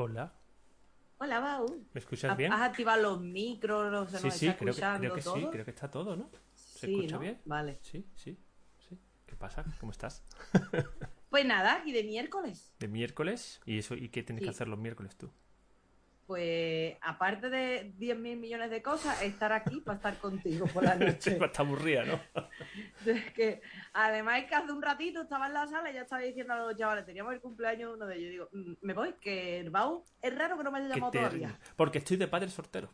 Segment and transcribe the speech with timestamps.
[0.00, 0.32] Hola,
[1.18, 1.66] Hola, Bau.
[1.92, 2.52] ¿me escuchas ¿Has- bien?
[2.52, 3.90] ¿Has activado los micros?
[3.90, 6.30] ¿No se Sí, sí, creo que, escuchando creo que sí, creo que está todo, ¿no?
[6.54, 7.20] ¿Se Sí, escucha ¿no?
[7.22, 7.40] bien?
[7.46, 7.78] Vale.
[7.82, 8.38] Sí, sí,
[8.88, 8.96] sí.
[9.26, 9.64] ¿Qué pasa?
[9.80, 10.22] ¿Cómo estás?
[11.30, 12.72] Pues nada, y de miércoles.
[12.78, 13.60] ¿De miércoles?
[13.66, 15.30] ¿Y eso y qué tienes que hacer los miércoles tú?
[16.28, 21.38] Pues aparte de 10.000 millones de cosas, estar aquí para estar contigo por la noche.
[21.42, 22.20] Está aburrida, ¿no?
[23.06, 23.62] Es que,
[23.94, 26.58] además es que hace un ratito estaba en la sala y ya estaba diciendo a
[26.58, 28.30] los chavales, teníamos el cumpleaños uno de ellos.
[28.30, 31.58] Digo, "Mm, me voy, que el Bau es raro que no me haya llamado todavía.
[31.76, 32.90] Porque estoy de padre soltero.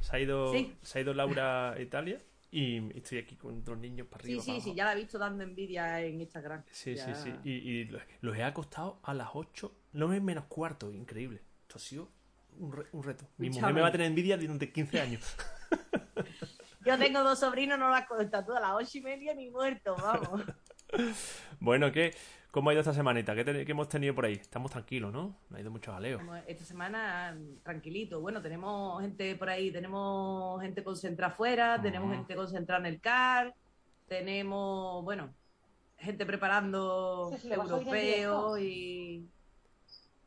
[0.00, 0.76] Se ha ido, Sí.
[0.82, 2.18] se ha ido Laura a Italia
[2.50, 4.42] y estoy aquí con dos niños para Sí, arriba.
[4.42, 4.76] sí, sí, abajo.
[4.76, 6.62] ya la he visto dando envidia en Instagram.
[6.70, 7.14] Sí, Ya.
[7.14, 7.48] sí, sí.
[7.48, 7.84] Y,
[8.20, 11.40] los he acostado a las 8, no es menos cuarto, increíble.
[11.62, 12.08] Esto ha sido
[12.60, 13.24] un, re- un reto.
[13.38, 15.36] Mi mujer me va a tener envidia durante 15 años.
[16.84, 19.96] Yo tengo dos sobrinos, no las cuento tú a las ocho y media ni muerto,
[19.96, 20.42] vamos.
[21.60, 22.14] Bueno, ¿qué?
[22.50, 23.34] ¿Cómo ha ido esta semanita?
[23.34, 24.32] ¿Qué, te- qué hemos tenido por ahí?
[24.32, 25.36] Estamos tranquilos, ¿no?
[25.50, 26.16] No ha ido mucho jaleo.
[26.18, 28.22] Como Esta semana tranquilito.
[28.22, 32.16] Bueno, tenemos gente por ahí, tenemos gente concentrada afuera, tenemos Ah.
[32.16, 33.54] gente concentrada en el CAR,
[34.06, 35.34] tenemos, bueno,
[35.98, 39.28] gente preparando europeos y,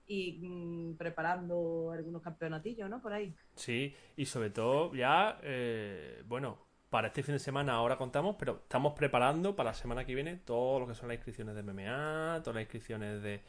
[0.07, 3.01] y mm, preparando algunos campeonatillos, ¿no?
[3.01, 3.33] Por ahí.
[3.55, 6.57] Sí, y sobre todo ya, eh, bueno,
[6.89, 10.35] para este fin de semana ahora contamos, pero estamos preparando para la semana que viene
[10.37, 13.41] todo lo que son las inscripciones de MMA, todas las inscripciones de,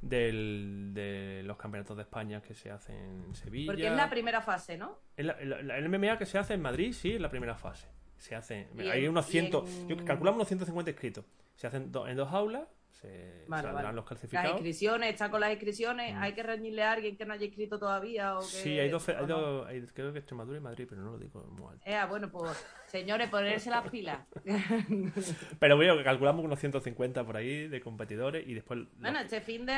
[0.00, 3.70] del- de los campeonatos de España que se hacen en Sevilla.
[3.72, 4.98] Porque es la primera fase, ¿no?
[5.16, 7.88] La- el MMA que se hace en Madrid, sí, es la primera fase.
[8.16, 11.24] Se hace, hay en- unos y 100, en- yo calculamos unos 150 inscritos.
[11.54, 13.86] Se hacen do- en dos aulas, se Vale, saldrán vale.
[13.88, 14.50] los Las clasificados.
[14.52, 16.18] inscripciones, está con las inscripciones, Mm.
[16.22, 18.46] hay que reñirle a alguien que no haya inscrito todavía o que...
[18.46, 21.42] Sí, hay dos, hay dos- hay- creo que Extremadura y Madrid, pero no lo digo
[21.44, 21.82] muy alto.
[21.86, 22.52] Eh, bueno, pues,
[22.88, 24.20] señores, ponerse las pilas.
[25.58, 28.80] Pero bueno, que calculamos unos 150 por ahí de competidores y después...
[28.80, 29.72] la- bueno, este fin de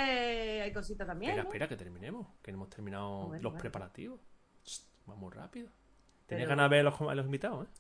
[0.63, 1.49] hay cositas también, espera, ¿no?
[1.51, 3.59] espera, que terminemos, que hemos terminado Bueno, los bueno.
[3.61, 4.21] preparativos.
[4.65, 5.69] Shh, vamos rápido.
[6.27, 7.71] Tenías Pero- ganas de ver a los, a los invitados, ¿eh?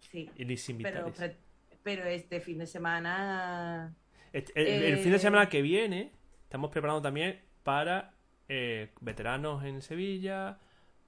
[0.00, 1.12] Sí, Y los pero, invitados.
[1.16, 1.36] pre-
[1.82, 3.94] pero este fin de semana...
[4.32, 6.12] Este- el, el fin de eh, semana que viene
[6.44, 8.12] estamos preparando también para
[8.48, 10.58] eh, veteranos en Sevilla,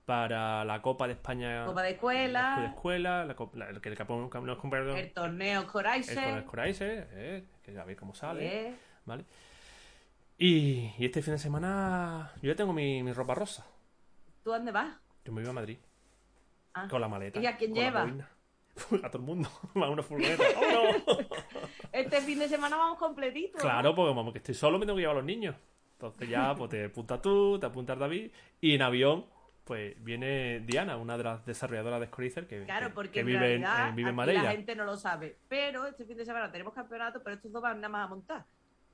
[0.07, 3.97] para la Copa de España Copa de de escuela, escuela, la, la- el que el
[4.59, 6.45] compañeros el torneo el Coraise.
[6.45, 8.69] Coraise, eh, que ya veis cómo sale.
[8.69, 8.75] eh,
[9.05, 9.25] ¿Vale?
[10.39, 13.65] Y, y este fin de semana yo ya tengo mi, mi ropa rosa.
[14.43, 14.97] ¿Tú dónde vas?
[15.25, 15.79] Yo me iba a Madrid
[16.75, 16.89] Ah.
[16.89, 17.39] con la maleta.
[17.39, 18.03] ¿Y a quién la lleva?
[19.05, 19.49] a todo el mundo.
[19.75, 20.43] a una furgoneta.
[20.61, 21.05] ¡Vámonos!
[21.93, 23.59] Este fin de semana vamos completito.
[23.59, 23.63] ¿no?
[23.63, 25.55] claro, porque vamos, que estoy solo, me tengo que llevar a los niños.
[25.93, 28.31] Entonces ya, pues te apuntas tú, te apuntas David.
[28.61, 29.27] Y en avión,
[29.65, 33.27] pues viene Diana, una de las desarrolladoras de Scorizer que, Claro, que- porque que en
[33.27, 34.43] vive, en, realidad en- vive en Madeira.
[34.43, 35.37] la gente no lo sabe.
[35.49, 38.45] Pero este fin de semana tenemos campeonato, pero estos dos van nada más a montar.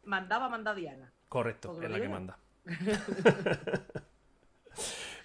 [0.05, 1.11] Mandaba, manda Diana.
[1.29, 2.39] Correcto, es la que manda.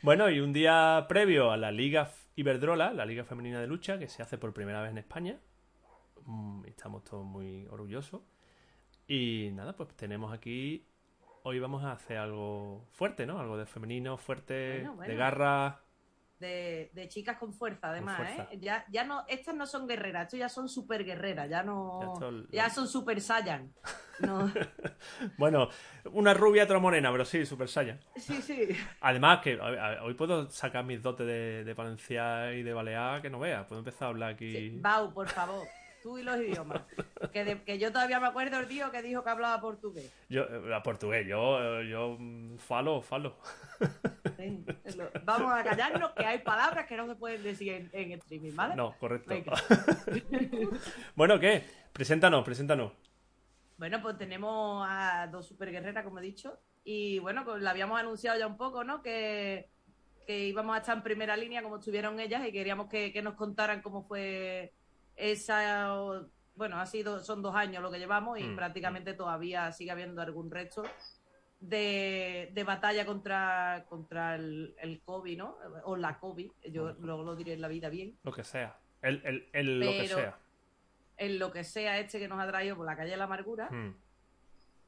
[0.02, 4.08] bueno, y un día previo a la Liga Iberdrola, la Liga Femenina de Lucha, que
[4.08, 5.38] se hace por primera vez en España.
[6.26, 8.22] Mm, Estamos todos muy orgullosos.
[9.08, 10.88] Y nada, pues tenemos aquí.
[11.44, 13.40] Hoy vamos a hacer algo fuerte, ¿no?
[13.40, 15.12] Algo de femenino, fuerte, Bueno, bueno.
[15.12, 15.80] de garra.
[16.40, 18.48] De, de chicas con fuerza, además, fuerza.
[18.52, 18.60] ¿eh?
[18.60, 22.14] Ya, ya no, estas no son guerreras, estos ya son super guerreras, ya no.
[22.52, 23.74] Ya son super Saiyan.
[24.20, 24.52] No.
[25.38, 25.70] Bueno,
[26.12, 28.00] una rubia, otra morena, pero sí, Super Saiyan.
[28.16, 28.70] Sí, sí.
[29.02, 33.30] Además, que a- hoy puedo sacar mis dotes de, de Valencia y de Balear, que
[33.30, 33.66] no veas.
[33.66, 34.52] Puedo empezar a hablar aquí.
[34.52, 35.66] Sí, Bau, por favor.
[36.04, 36.82] Tú y los idiomas.
[37.32, 40.14] Que, de- que yo todavía me acuerdo el tío que dijo que hablaba portugués.
[40.30, 43.38] Yo, eh, a portugués, yo, eh, yo, mm, falo, falo.
[44.38, 44.66] Sí,
[44.98, 48.54] lo- Vamos a callarnos que hay palabras que no se pueden decir en, en streaming,
[48.56, 48.76] ¿vale?
[48.76, 49.34] No, correcto.
[51.16, 51.64] Bueno, ¿qué?
[51.94, 52.92] Preséntanos, preséntanos.
[53.78, 56.60] Bueno, pues tenemos a dos super guerreras, como he dicho.
[56.84, 59.02] Y bueno, pues la habíamos anunciado ya un poco, ¿no?
[59.02, 59.70] Que,
[60.28, 63.36] que íbamos a estar en primera línea como estuvieron ellas y queríamos que, que nos
[63.36, 64.74] contaran cómo fue
[65.16, 65.96] esa.
[66.56, 70.22] Bueno, ha sido, son dos años lo que llevamos y Mm, prácticamente todavía sigue habiendo
[70.22, 70.84] algún resto
[71.60, 75.58] de, de batalla contra, contra el, el COVID, ¿no?
[75.86, 78.18] O la COVID, yo luego lo diré en la vida bien.
[78.24, 78.78] Lo que sea.
[79.02, 80.38] El, el, el- lo que sea.
[81.18, 83.70] En lo que sea este que nos ha traído por la calle de la amargura.
[83.72, 83.96] Mm.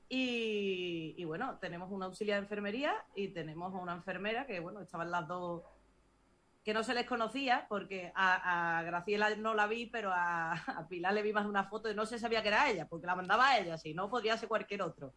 [0.09, 5.09] Y, y bueno, tenemos una auxiliar de enfermería y tenemos una enfermera que, bueno, estaban
[5.09, 5.63] las dos
[6.65, 10.87] que no se les conocía, porque a, a Graciela no la vi, pero a, a,
[10.87, 13.15] Pilar le vi más una foto y no se sabía que era ella, porque la
[13.15, 15.13] mandaba a ella, si no podría ser cualquier otro.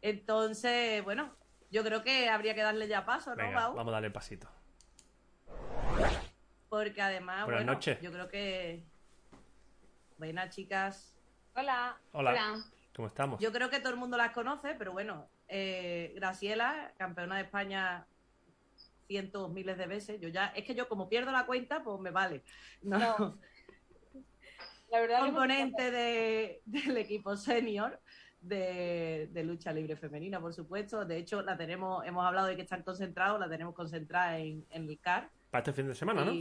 [0.00, 1.34] Entonces, bueno,
[1.72, 3.74] yo creo que habría que darle ya paso, ¿no, Venga, Pau?
[3.74, 4.48] vamos a darle pasito.
[6.68, 8.00] Porque además, Buenas bueno, noches.
[8.00, 8.84] yo creo que...
[10.18, 11.18] Buenas, chicas.
[11.56, 11.96] Hola.
[12.12, 12.54] Hola.
[12.94, 13.40] ¿Cómo estamos?
[13.40, 18.06] Yo creo que todo el mundo las conoce, pero bueno, eh, Graciela, campeona de España
[19.10, 20.20] cientos, miles de veces.
[20.20, 22.44] Yo ya, es que yo como pierdo la cuenta, pues me vale.
[22.80, 22.96] No.
[22.96, 23.38] No.
[24.92, 28.00] La verdad que Componente de, del equipo senior
[28.40, 31.04] de, de lucha libre femenina, por supuesto.
[31.04, 34.88] De hecho, la tenemos, hemos hablado de que están concentrados, la tenemos concentrada en, en
[34.88, 35.28] el CAR.
[35.50, 36.32] Para este fin de semana, ¿no?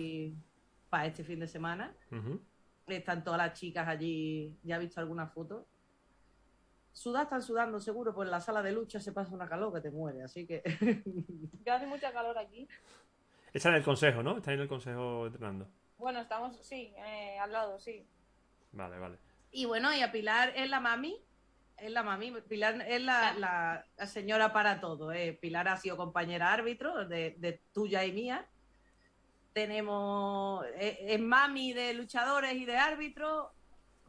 [0.92, 1.96] Para este fin de semana.
[2.86, 5.66] Están todas las chicas allí, ya he visto algunas fotos.
[7.00, 9.80] Sudar están sudando seguro, pues en la sala de lucha se pasa una calor que
[9.80, 10.62] te muere, así que
[11.66, 12.68] Ya hace mucha calor aquí.
[13.54, 14.36] Está en el consejo, ¿no?
[14.36, 15.66] Está en el consejo entrenando.
[15.98, 18.06] Bueno, estamos, sí, eh, al lado, sí.
[18.74, 19.18] Vale, vale.
[19.52, 21.24] Y bueno, y a Pilar es la mami,
[21.78, 25.14] es la mami, Pilar es la, la- la señora para todo.
[25.14, 25.38] ¿eh?
[25.42, 28.46] Pilar ha sido compañera árbitro de, de tuya y mía.
[29.54, 33.48] Tenemos, es, es mami de luchadores y de árbitros,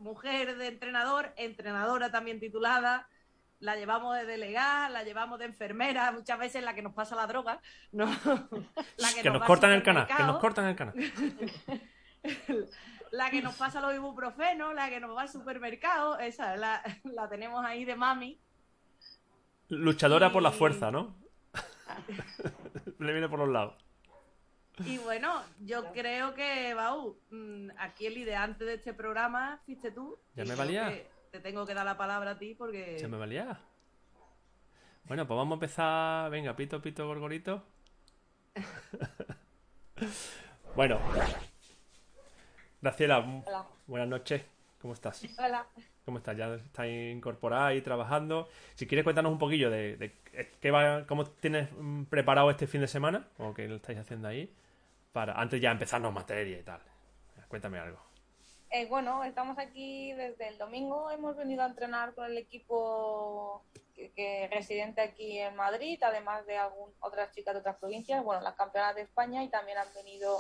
[0.01, 3.09] mujer de entrenador, entrenadora también titulada.
[3.59, 7.27] La llevamos de delegada, la llevamos de enfermera, muchas veces la que nos pasa la
[7.27, 7.61] droga,
[7.93, 8.07] ¿no?
[8.97, 10.95] La Que, nos cortan el canal, que nos cortan el canal.
[13.11, 17.29] la que nos pasa los ibuprofenos, la que nos va al supermercado, esa la, la
[17.29, 18.41] tenemos ahí de mami.
[19.69, 21.17] Luchadora por la fuerza, ¿no?
[22.99, 23.90] Le viene por los lados.
[24.87, 30.19] Y bueno, yo creo que, Bau, mm, aquí el ideante de este programa fuiste tú.
[30.35, 30.93] Ya Y me valía.
[31.31, 32.99] Te tengo que dar la palabra a ti porque...
[32.99, 33.59] Se me valía.
[35.05, 36.31] Bueno, pues vamos a empezar.
[36.31, 37.63] Venga, pito, pito, gorgorito.
[40.75, 40.99] bueno.
[42.81, 43.67] Graciela, Hola.
[43.87, 44.43] buenas noches.
[44.81, 45.23] ¿Cómo estás?
[45.39, 45.67] Hola.
[46.05, 46.37] ¿Cómo estás?
[46.37, 48.49] ¿Ya estás incorporada ahí trabajando?
[48.75, 50.17] Si quieres cuéntanos un poquillo de, de
[50.61, 54.29] qué va, cómo tienes mm, preparado este fin de semana o qué lo estáis haciendo
[54.29, 54.51] ahí
[55.13, 56.81] para antes ya empezarnos materia y tal.
[57.49, 57.99] Cuéntame algo.
[58.71, 61.11] Eh, bueno, estamos aquí desde el domingo.
[61.11, 63.65] Hemos venido a entrenar con el equipo
[63.97, 68.23] que, que residente aquí en Madrid, además de algún, otras chicas de otras provincias.
[68.23, 70.39] Bueno, las campeonas de España y también han venido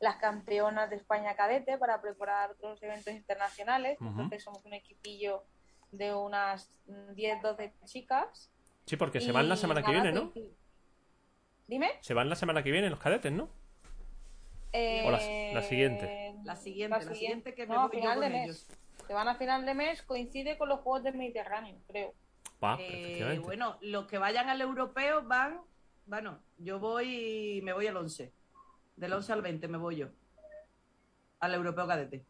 [0.00, 3.96] las campeonas de España cadete para preparar otros eventos internacionales.
[4.00, 5.44] Entonces somos un equipillo
[5.92, 8.50] de unas mm, 10, 12 chicas.
[8.84, 10.32] Sí, porque se van la semana que viene, ¿no?
[11.68, 11.90] Dime.
[12.00, 13.48] Se van la semana que viene los cadetes, ¿no?
[14.72, 15.18] Eh, O la-
[15.60, 16.34] la siguiente.
[16.44, 18.44] La siguiente, la siguiente que me no, voy yo con de mes.
[18.44, 18.66] ellos.
[19.06, 22.14] Se van a final de mes, coincide con los Juegos del Mediterráneo, creo.
[22.78, 25.60] Eh, bueno, los que vayan al europeo van,
[26.06, 28.32] bueno, yo voy, me voy al 11.
[28.96, 30.08] Del 11 al 20 me voy yo.
[31.40, 32.24] Al europeo cadete.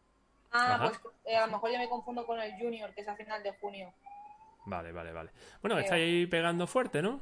[0.51, 0.85] Ah, Ajá.
[0.89, 3.43] pues eh, a lo mejor yo me confundo con el Junior, que es a final
[3.43, 3.93] de junio.
[4.65, 5.29] Vale, vale, vale.
[5.61, 5.79] Bueno, Creo.
[5.85, 7.21] estáis ahí pegando fuerte, ¿no?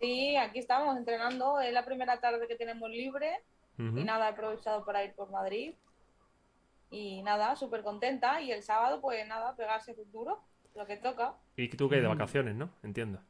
[0.00, 1.60] Sí, aquí estamos entrenando.
[1.60, 3.42] Es la primera tarde que tenemos libre.
[3.78, 5.74] Y nada, he aprovechado para ir por Madrid.
[6.90, 8.40] Y nada, súper contenta.
[8.40, 10.40] Y el sábado, pues nada, pegarse duro,
[10.74, 11.34] lo que toca.
[11.56, 12.70] Y tú que de vacaciones, ¿no?
[12.82, 13.20] Entiendo.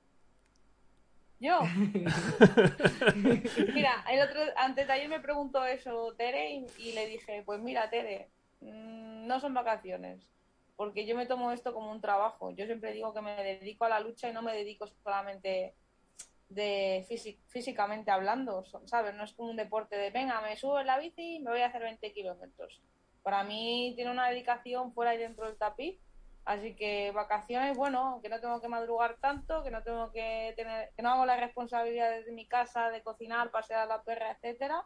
[1.39, 1.61] Yo.
[3.75, 7.61] mira, el otro, antes de ayer me preguntó eso Tere y, y le dije, pues
[7.61, 8.31] mira, Tere,
[8.61, 10.33] mm, no son vacaciones,
[10.77, 12.53] porque yo me tomo esto como un trabajo.
[12.53, 15.75] Yo siempre digo que me dedico a la lucha y no me dedico solamente
[16.49, 19.15] de físi- físicamente hablando, ¿sabes?
[19.15, 21.61] No es como un deporte de, venga, me subo en la bici y me voy
[21.61, 22.83] a hacer 20 kilómetros.
[23.23, 26.01] Para mí tiene una dedicación fuera y dentro del tapiz
[26.47, 30.93] Así que vacaciones, bueno, que no tengo que madrugar tanto, que no tengo que tener,
[30.95, 34.85] que no hago las responsabilidades de mi casa, de cocinar, pasear a la perra, etcétera.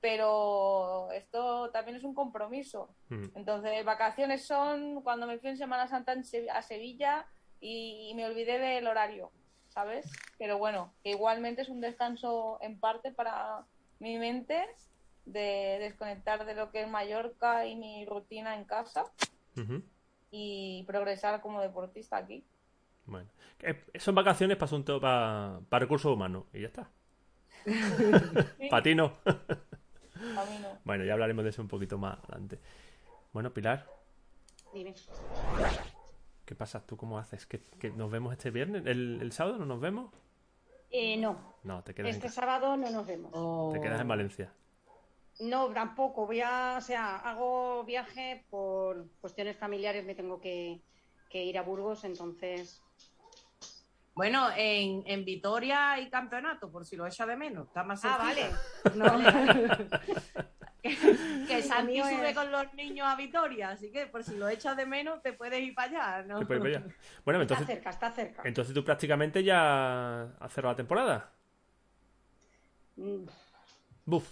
[0.00, 2.92] Pero esto también es un compromiso.
[3.10, 3.26] Mm.
[3.36, 7.28] Entonces, vacaciones son cuando me fui en Semana Santa en a Sevilla
[7.60, 9.30] y, y me olvidé del horario,
[9.72, 10.10] ¿sabes?
[10.38, 13.64] Pero bueno, que igualmente es un descanso en parte para
[13.98, 14.66] mi mente
[15.24, 19.04] de desconectar de lo que es Mallorca y mi rutina en casa
[20.30, 22.44] y progresar como deportista aquí.
[23.06, 23.28] Bueno.
[23.60, 26.44] Eh, Son vacaciones para asunto para, para recursos humanos.
[26.52, 26.90] Y ya está.
[27.64, 29.12] Sí, Para ti no.
[29.24, 30.78] a mí no.
[30.84, 32.58] Bueno, ya hablaremos de eso un poquito más adelante.
[33.32, 33.86] Bueno, Pilar,
[34.72, 34.94] Dime.
[36.52, 36.84] ¿Qué pasa?
[36.84, 37.46] ¿Tú cómo haces?
[37.46, 38.84] ¿Que, que nos vemos este viernes?
[38.84, 40.12] ¿El, el sábado no nos vemos?
[40.90, 43.30] Eh, no, No, te quedas, en, este sábado no nos vemos.
[43.34, 43.70] Oh.
[43.72, 44.52] te quedas en Valencia.
[45.40, 46.26] No, tampoco.
[46.26, 50.82] Voy a, o sea, hago viaje por cuestiones familiares, me tengo que,
[51.30, 52.82] que ir a Burgos, entonces
[54.14, 57.68] Bueno, en, en Vitoria hay campeonato, por si lo echa de menos.
[57.68, 58.50] Está más Ah, cerquita.
[58.94, 59.24] vale.
[60.34, 60.42] No,
[60.82, 60.88] que,
[61.48, 64.76] que Santi sube es- con los niños a Vitoria, así que por si lo echas
[64.76, 66.40] de menos te puedes ir para allá, ¿no?
[67.24, 68.42] Bueno, Está entonces, cerca, está cerca.
[68.44, 71.32] entonces tú prácticamente ya has cerrado la temporada.
[72.96, 73.24] Mm,
[74.04, 74.28] Buf.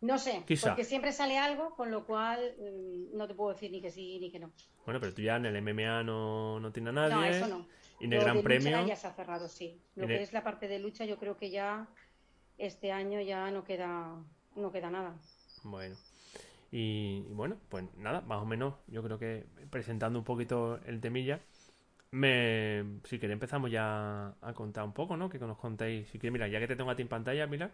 [0.00, 0.68] No sé, Quizá.
[0.70, 4.18] porque siempre sale algo, con lo cual mm, no te puedo decir ni que sí
[4.20, 4.52] ni que no.
[4.84, 7.14] Bueno, pero tú ya en el MMA no, no tienes a nadie.
[7.14, 7.66] No, eso no.
[8.00, 8.86] Y en el Lo Gran de lucha Premio.
[8.86, 9.80] ya se ha cerrado, sí.
[9.96, 11.86] Lo que el- es la parte de lucha, yo creo que ya
[12.58, 14.14] este año ya no queda,
[14.56, 15.14] no queda nada.
[15.64, 15.96] Bueno.
[16.70, 21.00] Y, y bueno, pues nada, más o menos, yo creo que presentando un poquito el
[21.00, 21.40] temilla,
[22.10, 25.28] me, si queréis empezamos ya a contar un poco, ¿no?
[25.28, 27.70] Que nos contéis, si queréis, mira, ya que te tengo a ti en pantalla, mira,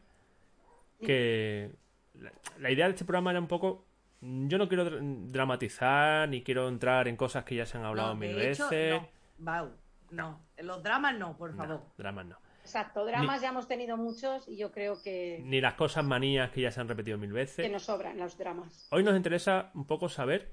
[1.01, 1.71] que
[2.15, 3.87] la, la idea de este programa era un poco,
[4.21, 8.11] yo no quiero dra- dramatizar ni quiero entrar en cosas que ya se han hablado
[8.11, 9.01] No, mil de hecho, veces.
[9.01, 9.09] no.
[9.39, 9.71] Bau,
[10.11, 10.41] no.
[10.57, 11.83] En los dramas no, por No, favor.
[11.97, 12.37] dramas no.
[12.63, 16.61] Exacto, dramas ya hemos tenido muchos y yo creo que, Ni las cosas manías que
[16.61, 17.65] ya se han repetido mil veces.
[17.67, 18.87] que nos sobran los dramas.
[18.91, 20.53] Hoy nos interesa un poco saber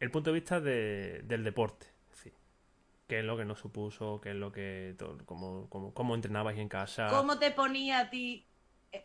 [0.00, 1.86] el punto de vista de- del deporte.
[2.10, 2.34] Es decir,
[3.06, 4.94] qué es lo que nos supuso, qué es lo que.
[4.98, 7.06] todo- cómo, cómo, cómo entrenabais en casa.
[7.08, 8.46] ¿Cómo te ponía a ti,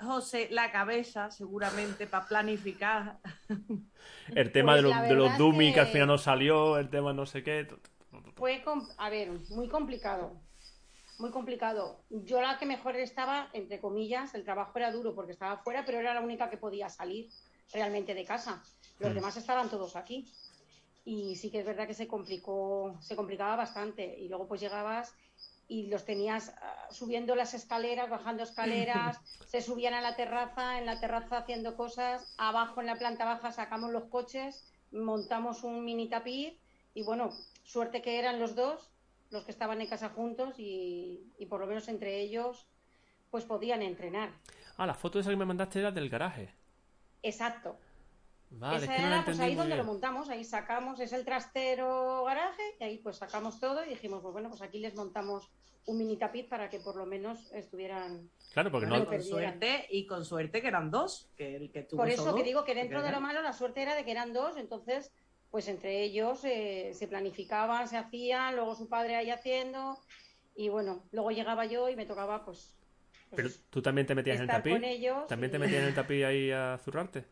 [0.01, 3.19] José, la cabeza, seguramente, para planificar?
[4.35, 5.79] El tema Pues de, la los- de los dummies que...
[5.79, 7.67] al que- final no salió, el tema no sé qué.
[8.35, 8.63] Fue,
[8.97, 10.41] a ver, muy complicado.
[11.19, 12.05] Muy complicado.
[12.09, 15.99] Yo la que mejor estaba, entre comillas, el trabajo era duro porque estaba fuera, pero
[15.99, 17.29] era la única que podía salir
[17.73, 18.63] realmente de casa.
[18.99, 19.15] Los Mm.
[19.15, 20.31] demás estaban todos aquí.
[21.03, 24.17] Y sí que es verdad que se complicó, se complicaba bastante.
[24.17, 25.13] Y luego pues llegabas
[25.67, 30.85] y los tenías ah, subiendo las escaleras, bajando escaleras, se subían a la terraza, en
[30.85, 36.07] la terraza haciendo cosas, abajo en la planta baja sacamos los coches, montamos un mini
[36.07, 36.57] tapiz
[36.93, 37.31] y bueno,
[37.63, 38.89] suerte que eran los dos
[39.29, 42.67] los que estaban en casa juntos y, y por lo menos entre ellos
[43.29, 44.31] pues podían entrenar.
[44.77, 46.53] Ah, la foto esa que me mandaste era del garaje.
[47.21, 47.77] Exacto.
[48.51, 49.85] Vale, Esa es que no la era pues ahí donde bien.
[49.85, 54.21] lo montamos, ahí sacamos, es el trastero garaje y ahí pues sacamos todo y dijimos,
[54.23, 55.51] pues bueno, pues aquí les montamos
[55.85, 58.29] un mini tapiz para que por lo menos estuvieran.
[58.53, 59.05] Claro, porque no.
[59.05, 62.37] con suerte, y con suerte que eran dos, que el que tuvo Por eso solo,
[62.37, 65.11] que digo que dentro de lo malo la suerte era de que eran dos, entonces
[65.51, 69.97] pues entre ellos eh, se planificaban, se hacían, luego su padre ahí haciendo
[70.55, 72.75] y bueno, luego llegaba yo y me tocaba pues,
[73.29, 74.73] pues Pero tú también te metías en el tapiz.
[74.73, 75.27] con ellos.
[75.27, 77.25] También te metías en el tapiz ahí a zurrarte.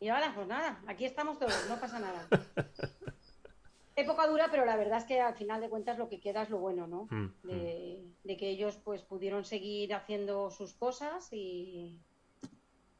[0.00, 2.26] Y ahora, pues nada, aquí estamos todos, no pasa nada.
[3.96, 6.50] Época dura, pero la verdad es que al final de cuentas lo que queda es
[6.50, 7.04] lo bueno, ¿no?
[7.10, 11.96] Mm, De, de que ellos pues pudieron seguir haciendo sus cosas y,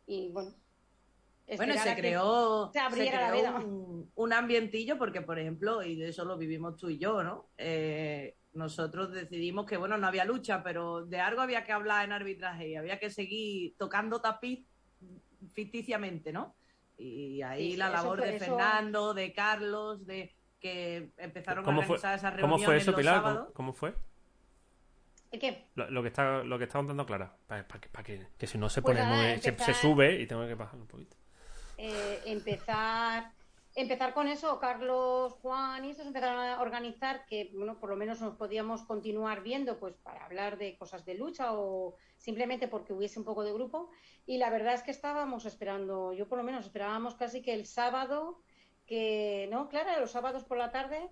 [0.07, 0.55] y bueno.
[1.57, 3.55] Bueno, se creó, se la creó veda.
[3.59, 7.49] un, un ambientillo porque, por ejemplo, y de eso lo vivimos tú y yo, ¿no?
[7.59, 12.13] Eh, nosotros decidimos que, bueno, no había lucha, pero de algo había que hablar en
[12.13, 14.67] arbitraje y había que seguir tocando tapiz
[15.53, 16.55] ficticiamente, ¿no?
[16.97, 21.83] Y ahí Sí, la labor de eso- Fernando, de Carlos, de que empezaron a ¿Cómo
[21.83, 23.17] fue, organizar esas ¿Cómo fue eso, los Pilar?
[23.17, 23.39] sábados.
[23.47, 23.95] ¿Cómo, cómo fue?
[25.31, 25.67] ¿El qué?
[25.75, 27.37] Lo, lo que está lo que está contando Clara.
[27.47, 30.27] Para que, pa que, que si no se Pues pone nada, muy- se- sube y
[30.27, 31.17] tengo que bajar un poquito.
[31.79, 33.33] Eh, empezar
[33.75, 38.21] empezar con eso Carlos Juan y estos empezaron a organizar que bueno por lo menos
[38.21, 43.19] nos podíamos continuar viendo pues para hablar de cosas de lucha o simplemente porque hubiese
[43.19, 43.91] un poco de grupo.
[44.27, 47.67] Y la verdad es que estábamos esperando yo por lo menos esperábamos casi que el
[47.67, 48.41] sábado
[48.87, 51.11] que no Clara los sábados por la tarde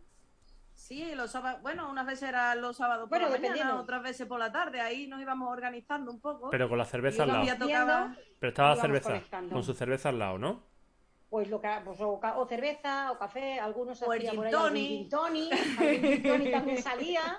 [0.75, 4.27] Sí, los sábados, bueno, unas veces eran los sábados por Bueno, la mañana, otras veces
[4.27, 6.51] por la tarde, ahí nos íbamos organizando un poco.
[6.51, 7.45] Pero con la cerveza al lado.
[7.59, 9.09] tocaba- Pero estaba la cerveza.
[9.11, 9.53] conectando.
[9.55, 10.73] Con su cerveza al lado, ¿no?
[11.31, 14.47] pues lo que pues, o, ca- o cerveza o café algunos O el hacían por
[14.49, 17.39] ahí algún gin tonic, algún gin tonic también salía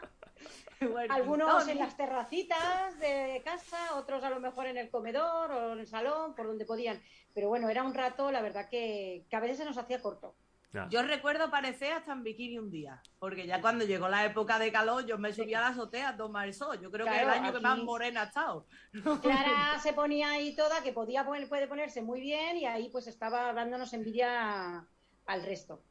[1.09, 5.79] Algunos en las terracitas de casa, otros a lo mejor en el comedor o en
[5.79, 7.01] el salón, por donde podían.
[7.35, 10.35] Pero bueno, era un rato, la verdad que, que a veces se nos hacía corto.
[10.73, 10.87] Ya.
[10.89, 14.71] Yo recuerdo aparecer hasta en bikini un día, porque ya cuando llegó la época de
[14.71, 16.79] calor yo me subía a la azotea a tomar el sol.
[16.81, 18.65] Yo creo que es el Claro, año que aquí- más morena ha estado.
[19.21, 23.05] Clara se ponía ahí toda, que podía poner- puede ponerse muy bien, y ahí pues
[23.05, 24.87] estaba dándonos envidia
[25.27, 25.83] al resto.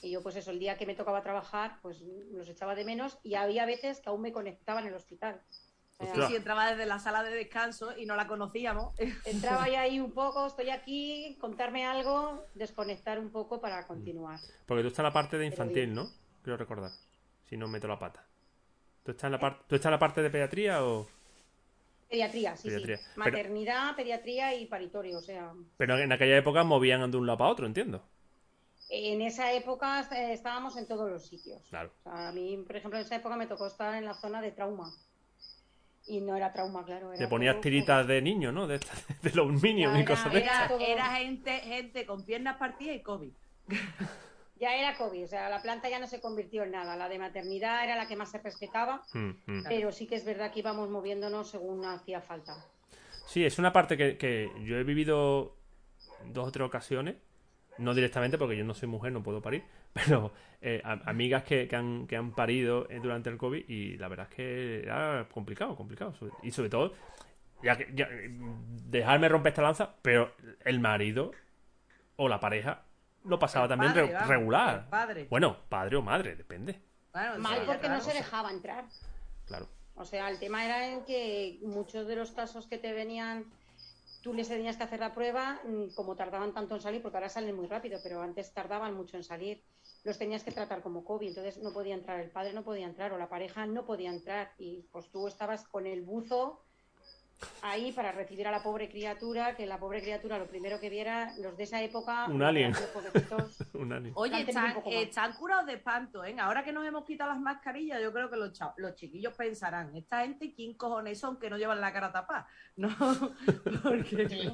[0.00, 3.18] Y yo pues eso, el día que me tocaba trabajar, pues los echaba de menos,
[3.24, 5.40] y había veces que aún me conectaba en el hospital.
[5.98, 6.28] Ostras.
[6.28, 8.94] sí, entraba desde la sala de descanso y no la conocíamos.
[9.24, 14.38] entraba ya ahí un poco, estoy aquí, contarme algo, desconectar un poco para continuar.
[14.66, 15.94] Porque tú estás en la parte de infantil.
[15.94, 16.10] ¿no?
[16.42, 16.90] Quiero recordar.
[17.48, 18.24] Si no meto la pata.
[19.04, 21.06] ¿Tú estás en la, par- ¿tú estás en la parte de pediatría o...?
[22.08, 22.96] Pediatría, sí, Pediatría.
[22.98, 23.04] sí.
[23.14, 25.52] Pero- Maternidad, pediatría y paritorio, o sea.
[25.76, 28.02] Pero en aquella época movían de un lado para otro, entiendo.
[28.90, 31.62] En esa época eh, estábamos en todos los sitios.
[31.70, 31.90] Claro.
[32.04, 34.40] O sea, a mí, por ejemplo, en esa época me tocó estar en la zona
[34.42, 34.92] de trauma.
[36.06, 37.10] Y no era trauma, claro.
[37.12, 38.66] Era Te ponías tiritas de niño, ¿no?
[38.66, 38.92] De, esta-
[39.22, 40.80] de los Minions y Era- cosas de era- estas.
[40.80, 43.32] Era, era gente, gente con piernas partidas y COVID.
[44.60, 46.94] Ya era COVID, o sea, la planta ya no se convirtió en nada.
[46.96, 49.64] La de maternidad era la que más se respetaba, Mm, mm.
[49.68, 52.64] pero sí que es verdad que íbamos moviéndonos según hacía falta.
[53.26, 55.56] Sí, es una parte que, que yo he vivido
[56.26, 57.16] dos o tres ocasiones.
[57.78, 59.64] No directamente porque yo no soy mujer, no puedo parir.
[59.94, 63.96] Pero eh, a- amigas que, que han, que han parido eh, durante el COVID y
[63.96, 66.14] la verdad es que era complicado, complicado.
[66.42, 66.94] Y sobre todo,
[67.62, 68.08] ya que, ya,
[68.90, 70.34] dejarme romper esta lanza, pero
[70.64, 71.30] el marido
[72.16, 72.82] o la pareja
[73.24, 74.90] lo pasaba El también padre, re- vamos, regular.
[74.90, 75.26] padre.
[75.30, 76.80] Bueno, padre o madre, depende.
[77.12, 78.84] Bueno, Mal porque no se dejaba entrar.
[79.46, 79.68] Claro.
[79.94, 83.44] O sea, el tema era en que muchos de los casos que te venían,
[84.22, 87.28] tú les tenías que hacer la prueba, mm, como tardaban tanto en salir, porque ahora
[87.28, 89.62] salen muy rápido, pero antes tardaban mucho en salir,
[90.04, 93.12] los tenías que tratar como COVID, entonces no podía entrar el padre, no podía entrar,
[93.12, 96.62] o la pareja no podía entrar, y pues tú estabas con el buzo
[97.62, 101.34] ahí para recibir a la pobre criatura, que la pobre criatura lo primero que viera,
[101.38, 102.72] los de esa época, Un alien.
[103.74, 104.12] Un año.
[104.14, 106.36] Oye, están, curados de espanto, ¿eh?
[106.38, 110.20] Ahora que nos hemos quitado las mascarillas, yo creo que los, los chiquillos pensarán, esta
[110.20, 112.46] gente, ¿quién cojones son que no llevan la cara tapada?
[112.76, 112.90] No,
[113.82, 114.28] porque...
[114.28, 114.52] Sí.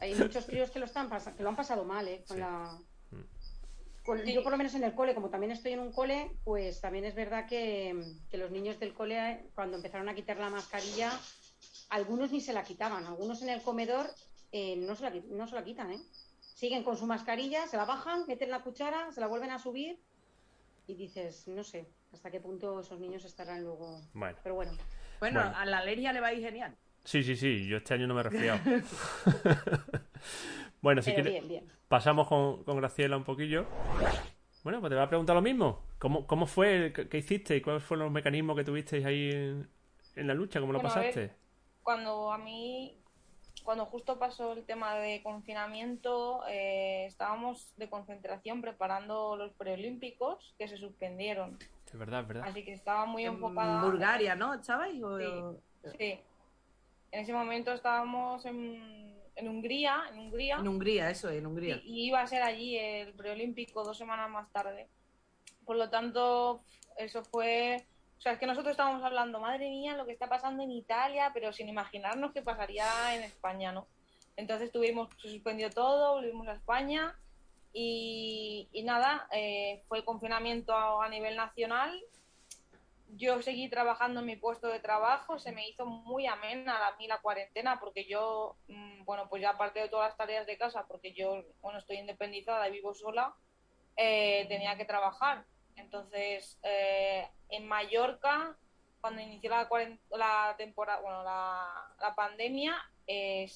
[0.00, 2.24] Hay muchos críos que lo están que lo han pasado mal, ¿eh?
[2.26, 2.40] Con Sí.
[2.40, 2.78] la...
[4.04, 4.32] Con- Sí.
[4.34, 7.04] Yo por lo menos en el cole, como también estoy en un cole, pues también
[7.04, 7.94] es verdad que,
[8.30, 11.12] que los niños del cole, cuando empezaron a quitar la mascarilla,
[11.90, 14.06] algunos ni se la quitaban, algunos en el comedor
[14.50, 16.00] eh, no, se la, no se la quitan, ¿eh?
[16.40, 19.98] Siguen con su mascarilla, se la bajan, meten la cuchara, se la vuelven a subir
[20.86, 24.00] y dices, no sé hasta qué punto esos niños estarán luego...
[24.12, 24.36] Bueno.
[24.42, 24.72] Pero bueno,
[25.20, 25.56] Bueno, Bueno.
[25.56, 26.76] a la alergia le va a ir genial.
[27.04, 27.66] Sí, sí, sí.
[27.66, 28.60] Yo este año no me he resfriado.
[30.82, 31.42] bueno, si quieres,
[31.88, 33.66] pasamos con, con Graciela un poquillo.
[34.62, 35.86] Bueno, pues te voy a preguntar lo mismo.
[35.98, 36.92] ¿Cómo, cómo fue?
[36.94, 37.56] ¿Qué, qué hiciste?
[37.56, 39.68] ¿Y cuáles fueron los mecanismos que tuvisteis ahí en,
[40.16, 40.60] en la lucha?
[40.60, 41.14] ¿Cómo lo Bueno, a ver.
[41.14, 41.36] pasaste?
[41.82, 42.96] cuando a mí,
[43.64, 50.68] cuando justo pasó el tema de confinamiento, eh, estábamos de concentración preparando los preolímpicos que
[50.68, 51.58] se suspendieron.
[51.86, 52.44] Es verdad, es verdad.
[52.48, 53.82] Así que estaba muy En enfocada.
[53.82, 54.54] Bulgaria, ¿no?
[54.54, 54.94] ¿Estabais?
[54.94, 55.90] Sí.
[55.98, 56.20] Sí.
[57.10, 59.01] En ese momento estábamos en,
[59.36, 60.56] en Hungría, en Hungría.
[60.56, 61.80] En Hungría, eso, en Hungría.
[61.84, 64.88] Y, y iba a ser allí el preolímpico dos semanas más tarde.
[65.64, 66.62] Por lo tanto,
[66.96, 67.84] eso fue.
[68.18, 71.30] O sea, es que nosotros estábamos hablando, madre mía, lo que está pasando en Italia,
[71.34, 73.88] pero sin imaginarnos qué pasaría en España, ¿no?
[74.36, 77.18] Entonces tuvimos, se suspendió todo, volvimos a España
[77.72, 82.00] y, y nada, eh, fue el confinamiento a, a nivel nacional.
[83.14, 87.06] Yo seguí trabajando en mi puesto de trabajo, se me hizo muy amena a mí
[87.06, 90.86] la cuarentena porque yo, mm, bueno, pues ya aparte de todas las tareas de casa,
[90.88, 93.34] porque yo, bueno, estoy independizada y vivo sola,
[93.96, 95.44] eh, tenía que trabajar.
[95.76, 98.56] Entonces, eh, en Mallorca,
[99.02, 99.68] cuando inició la,
[100.10, 101.68] la temporada, bueno, la,
[102.00, 102.74] la pandemia,
[103.06, 103.46] eh,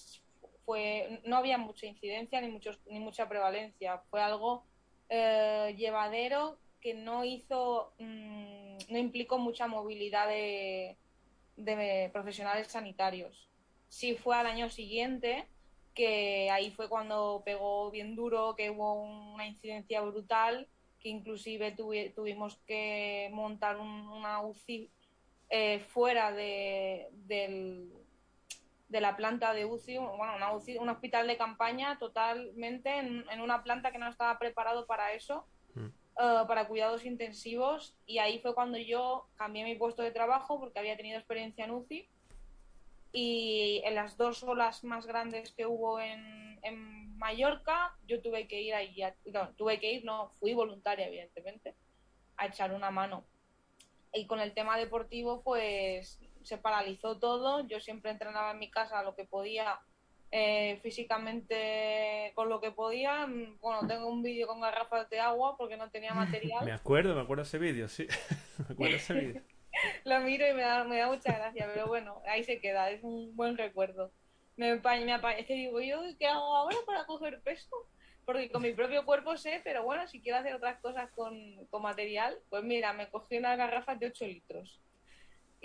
[0.66, 3.98] fue, no había mucha incidencia ni, muchos, ni mucha prevalencia.
[4.10, 4.64] Fue algo
[5.08, 8.45] eh, llevadero que no hizo, mm,
[8.88, 10.96] no implicó mucha movilidad de,
[12.12, 13.48] profesionales sanitarios.
[13.88, 15.46] Sí fue al año siguiente
[15.94, 19.02] que ahí fue cuando pegó bien duro, que hubo
[19.34, 20.68] una incidencia brutal,
[21.00, 24.90] que inclusive tuvi- tuvimos que montar un- una UCI
[25.48, 27.08] eh, fuera de
[28.90, 33.62] la planta de UCI, bueno, una UCI, un hospital de campaña totalmente en, en una
[33.62, 35.46] planta que no estaba preparado para eso,
[36.18, 40.78] Eh, para cuidados intensivos, y ahí fue cuando yo cambié mi puesto de trabajo porque
[40.78, 42.08] había tenido experiencia en UCI
[43.12, 48.60] y en las dos olas más grandes que hubo en, en Mallorca, yo tuve que
[48.60, 51.76] ir ahí, a- no, tuve que ir, no, fui voluntaria, evidentemente,
[52.36, 53.26] a echar una mano.
[54.12, 57.66] Y con el tema deportivo, pues se paralizó todo.
[57.66, 59.78] Yo siempre entrenaba en mi casa lo que podía,
[60.38, 63.26] eh, físicamente con lo que podía.
[63.26, 66.64] Mm, Bueno, tengo un vídeo con garrafas de agua porque no tenía material.
[66.64, 68.06] Me acuerdo, me acuerdo ese vídeo, sí.
[68.58, 69.42] me acuerdo ese vídeo.
[70.04, 73.02] lo miro y me da, me da mucha gracia, pero bueno, ahí se queda, es
[73.02, 74.12] un buen recuerdo.
[74.56, 77.74] Me, me apa- es que digo, ¿yo qué hago ahora para coger peso?
[78.24, 81.34] Porque con mi propio cuerpo sé, pero bueno, si quiero hacer otras cosas con,
[81.70, 84.80] con material, pues mira, me cogí unas garrafas de 8 litros.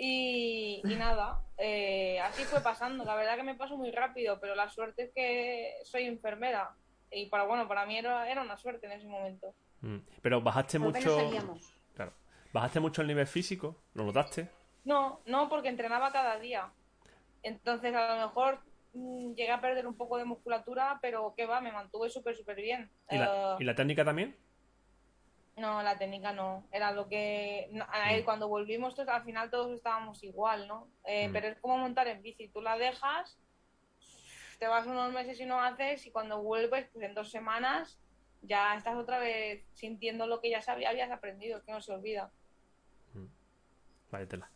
[0.04, 3.04] Y, y nada, eh, así fue pasando.
[3.04, 6.74] La verdad que me pasó muy rápido, pero la suerte es que soy enfermera.
[7.12, 9.54] Y para bueno, para mí era, era una suerte en ese momento.
[9.80, 9.98] Mm.
[10.20, 11.30] Pero bajaste Por mucho.
[11.94, 12.14] Claro.
[12.52, 13.84] ¿Bajaste mucho el nivel físico?
[13.94, 14.48] ¿Lo notaste?
[14.84, 16.72] No, no, porque entrenaba cada día.
[17.44, 18.58] Entonces, a lo mejor
[18.94, 22.56] mm, llegué a perder un poco de musculatura, pero que va, me mantuve súper, súper
[22.56, 22.90] bien.
[23.08, 24.36] ¿Y la, Eh, ¿Y la técnica también?
[25.56, 26.66] No, la técnica no.
[26.72, 27.70] Era lo que.
[27.88, 28.24] a él, Mm.
[28.24, 30.88] cuando volvimos, todos- al final todos estábamos igual, ¿no?
[31.04, 31.32] Eh, Mm.
[31.32, 32.48] Pero es como montar en bici.
[32.48, 33.38] Tú la dejas,
[34.58, 37.98] te vas unos meses y no haces, y cuando vuelves, pues en dos semanas,
[38.42, 42.30] ya estás otra vez sintiendo lo que ya sabía, habías aprendido, que no se olvida.
[44.10, 44.50] Vaya tela.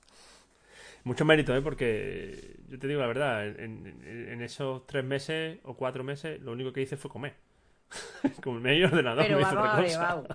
[1.04, 1.62] Mucho mérito, ¿eh?
[1.62, 6.40] Porque yo te digo la verdad, en, en- en esos tres meses o cuatro meses,
[6.42, 7.34] lo único que hice fue comer.
[8.42, 9.24] Comer y ordenador.
[9.24, 10.00] Pero vamos otra ver, cosa.
[10.14, 10.26] vamos.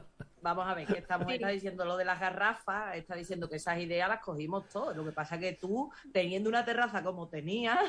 [0.41, 3.58] Vamos a ver, que esta mujer está diciendo lo de las garrafas, está diciendo que
[3.58, 4.95] esas ideas las cogimos todos.
[4.95, 7.80] Lo que pasa es que tú, teniendo una terraza como tenías,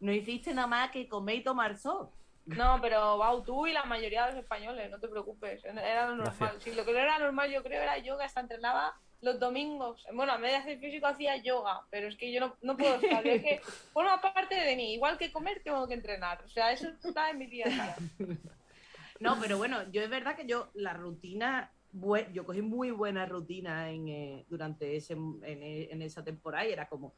[0.00, 2.10] no hiciste nada más que comer y tomar sol.
[2.46, 5.64] No, pero Bau, tú y la mayoría de los españoles, no te preocupes.
[5.64, 6.34] Era lo normal.
[6.38, 6.62] Gracias.
[6.62, 10.04] Si lo que no era normal, yo creo, era yoga, hasta entrenaba los domingos.
[10.12, 12.94] Bueno, a vez de hacer físico hacía yoga, pero es que yo no, no puedo
[12.96, 13.26] estar.
[13.26, 13.60] Es que
[13.92, 14.94] forma parte de mí.
[14.94, 16.42] Igual que comer, tengo que entrenar.
[16.44, 17.96] O sea, eso está en mi día a día.
[19.18, 21.72] No, pero bueno, yo es verdad que yo la rutina,
[22.32, 26.72] yo cogí muy buena rutina en, eh, durante ese, en, e- en esa temporada y
[26.72, 27.14] era como,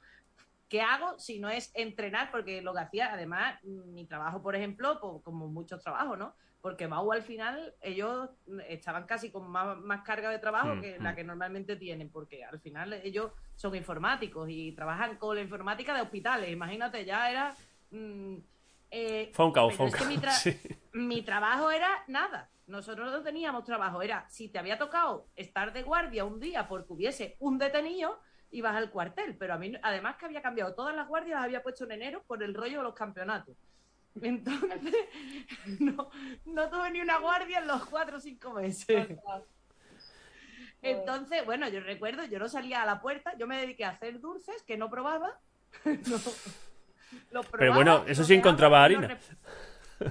[0.68, 2.30] ¿qué hago si no es entrenar?
[2.30, 6.34] Porque lo que hacía, además, mi trabajo, por ejemplo, pues, como muchos trabajos, ¿no?
[6.60, 8.30] Porque Mau al final, ellos
[8.68, 11.16] estaban casi con más, más carga de trabajo Mm, que la mm.
[11.16, 16.02] que normalmente tienen, porque al final ellos son informáticos y trabajan con la informática de
[16.02, 16.50] hospitales.
[16.50, 17.56] Imagínate, ya era...
[17.90, 18.36] mm,
[18.90, 20.34] eh, Fue un caos, pero fue un es que mi caos.
[20.46, 20.78] tra- sí.
[20.92, 22.50] mi trabajo era nada.
[22.66, 24.02] Nosotros no teníamos trabajo.
[24.02, 28.20] Era si te había tocado estar de guardia un día porque hubiese un detenido,
[28.50, 29.36] ibas al cuartel.
[29.38, 32.22] Pero a mí, además que había cambiado todas las guardias, las había puesto en enero
[32.26, 33.56] por el rollo de los campeonatos.
[34.20, 34.94] Entonces,
[35.80, 36.10] no,
[36.44, 39.08] no tuve ni una guardia en los cuatro o cinco meses.
[40.82, 44.20] Entonces, bueno, yo recuerdo, yo no salía a la puerta, yo me dediqué a hacer
[44.20, 45.38] dulces que no probaba.
[45.84, 46.18] No,
[47.58, 49.18] Pero bueno, eso sí encontraba harina.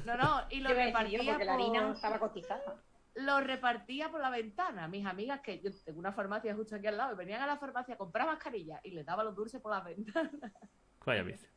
[0.06, 2.76] No, no, y lo yo, repartía la harina por- estaba cotizada.
[3.16, 4.88] lo repartía por la ventana.
[4.88, 7.58] Mis amigas, que yo tengo una farmacia justo aquí al lado, y venían a la
[7.58, 10.32] farmacia a comprar mascarillas y les daba los dulces por las ventanas.
[11.06, 11.48] Vaya vicio.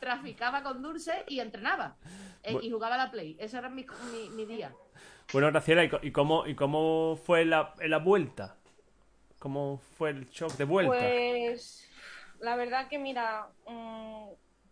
[0.00, 1.96] Traficaba con dulces y entrenaba.
[2.44, 3.36] Eh, y jugaba a la Play.
[3.40, 4.72] Ese era mi, mi, mi día.
[5.32, 8.56] Bueno, Graciela, ¿y, co- y cómo, ¿y cómo fue la, la vuelta?
[9.40, 10.92] ¿Cómo fue el shock de vuelta?
[10.96, 11.84] Pues
[12.40, 14.28] la verdad que mira, mm,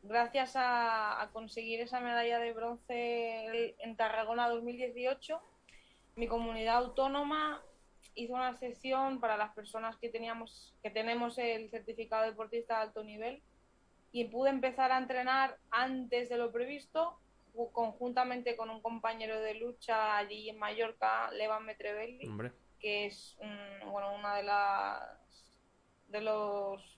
[0.09, 5.41] gracias a, a conseguir esa medalla de bronce en Tarragona 2018,
[6.17, 7.63] mi comunidad autónoma
[8.15, 12.83] hizo una excepción para las personas que teníamos que tenemos el certificado de deportista de
[12.85, 13.43] alto nivel
[14.13, 17.19] y pude empezar a entrenar antes de lo previsto
[17.55, 22.27] ju- conjuntamente con un compañero de lucha allí en Mallorca, Levan Metrevelli
[22.81, 25.53] que es mm, bueno una de las
[26.09, 26.96] de los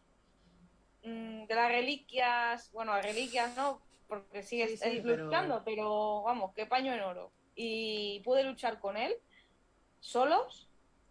[1.02, 6.66] de las reliquias bueno reliquias no porque sigue Sí, sí, pero- luchando pero vamos qué
[6.66, 9.14] paño en oro y pude luchar con él
[10.00, 10.68] solos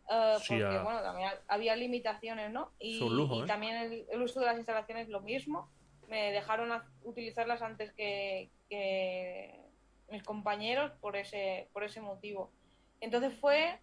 [0.10, 0.84] eh, Sí, porque ah.
[0.84, 3.45] bueno también había limitaciones no y, Es un lujo, y ¿eh?
[3.45, 5.69] también el, el uso de las instalaciones lo mismo
[6.08, 9.60] me dejaron a- utilizarlas antes que, que
[10.10, 12.52] mis compañeros por ese por ese motivo
[13.02, 13.80] entonces fue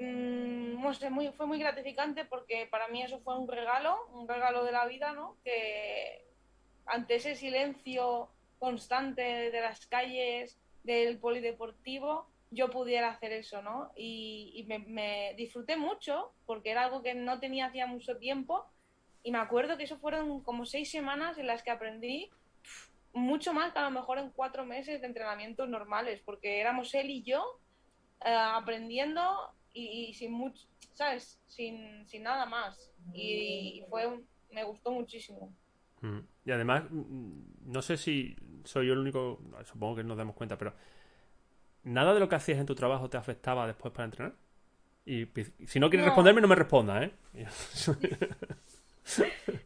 [0.00, 4.28] mm, no sé, muy, fue muy gratificante porque para mí eso fue un regalo, un
[4.28, 5.36] regalo de la vida, ¿no?
[5.44, 6.24] Que
[6.86, 13.92] ante ese silencio constante de las calles, del polideportivo, yo pudiera hacer eso, ¿no?
[13.94, 18.66] Y, y me, me disfruté mucho porque era algo que no tenía hacía mucho tiempo
[19.22, 22.30] y me acuerdo que eso fueron como seis semanas en las que aprendí
[23.12, 27.10] mucho más que a lo mejor en cuatro meses de entrenamientos normales porque éramos él
[27.10, 27.58] y yo
[28.24, 31.40] eh, aprendiendo y, y sin mucho, ¿sabes?
[31.46, 32.92] Sin, sin nada más.
[33.12, 35.52] Y fue, un- me gustó muchísimo.
[36.00, 36.18] Mm.
[36.46, 40.56] Y además, mm, no sé si soy yo el único, supongo que nos damos cuenta,
[40.58, 40.72] pero
[41.84, 44.34] ¿nada de lo que hacías en tu trabajo te afectaba después para entrenar?
[45.06, 45.26] Y
[45.66, 46.10] si no quieres No.
[46.10, 47.12] responderme, no me respondas, ¿eh?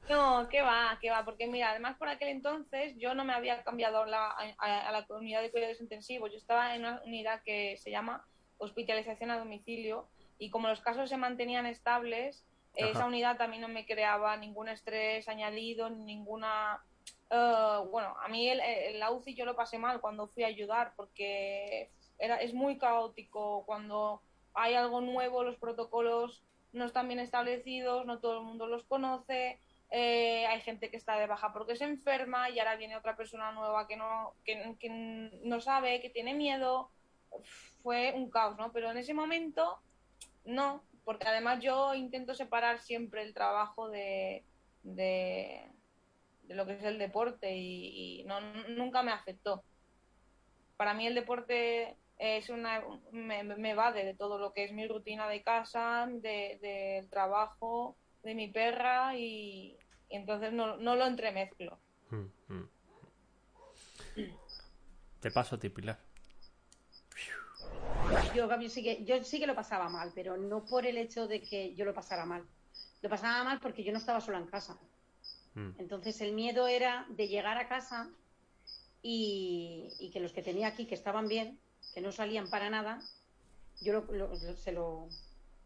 [0.08, 3.62] No, que va, que va, porque mira, además por aquel entonces yo no me había
[3.62, 7.42] cambiado la- a, a- a la unidad de cuidados intensivos, yo estaba en una unidad
[7.44, 8.24] que se llama
[8.58, 10.06] hospitalización a domicilio
[10.38, 12.44] y como los casos se mantenían estables,
[12.78, 12.90] Ajá.
[12.90, 16.82] esa unidad también no me creaba ningún estrés añadido, ni ninguna...
[17.30, 20.48] eh, bueno, a mí el, el- la UCI yo lo pasé mal cuando fui a
[20.48, 24.22] ayudar porque era, es muy caótico cuando
[24.54, 29.58] hay algo nuevo, los protocolos no están bien establecidos, no todo el mundo los conoce,
[29.90, 33.52] eh, hay gente que está de baja porque se enferma y ahora viene otra persona
[33.52, 34.88] nueva que no, que, que
[35.44, 36.90] no sabe, que tiene miedo.
[37.84, 38.72] Fue un caos, ¿no?
[38.72, 39.78] Pero en ese momento,
[40.46, 44.42] no, porque además yo intento separar siempre el trabajo de,
[44.84, 45.70] de,
[46.48, 49.62] lo que es el deporte y, no, nunca me afectó.
[50.78, 54.88] Para mí el deporte es una me, me va de todo lo que es mi
[54.88, 59.76] rutina de casa, del de, trabajo, de mi perra y,
[60.08, 61.78] y entonces no, no, lo entremezclo.
[62.08, 62.68] Mm, mm.
[65.20, 65.98] Te paso a ti, Pilar.
[68.33, 71.42] Yo, sí que, yo sí que lo pasaba mal, pero no por el hecho de
[71.42, 72.44] que yo lo pasara mal.
[73.03, 74.79] Lo pasaba mal porque yo no estaba sola en casa.
[75.55, 75.70] Mm.
[75.79, 78.11] Entonces el miedo era de llegar a casa
[79.03, 81.59] y, que los que tenía aquí, que estaban bien,
[81.92, 83.00] que no salían para nada,
[83.81, 84.07] yo
[84.57, 85.09] se lo,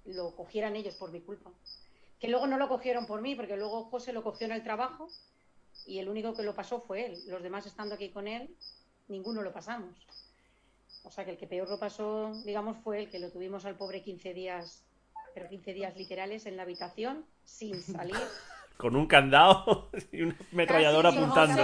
[0.05, 1.51] lo cogieran ellos por mi culpa.
[2.19, 5.09] Que luego no lo cogieron por mí, porque luego José lo cogió en el trabajo
[5.87, 7.23] y el único que lo pasó fue él.
[7.29, 8.55] Los demás estando aquí con él,
[9.07, 9.97] ninguno lo pasamos.
[11.05, 13.77] O sea que el que peor lo pasó, digamos, fue el que lo tuvimos al
[13.77, 14.85] pobre 15 días,
[15.35, 18.17] pero 15 días literales en la habitación, sin salir.
[18.77, 21.63] Con un candado y una ametralladora apuntando.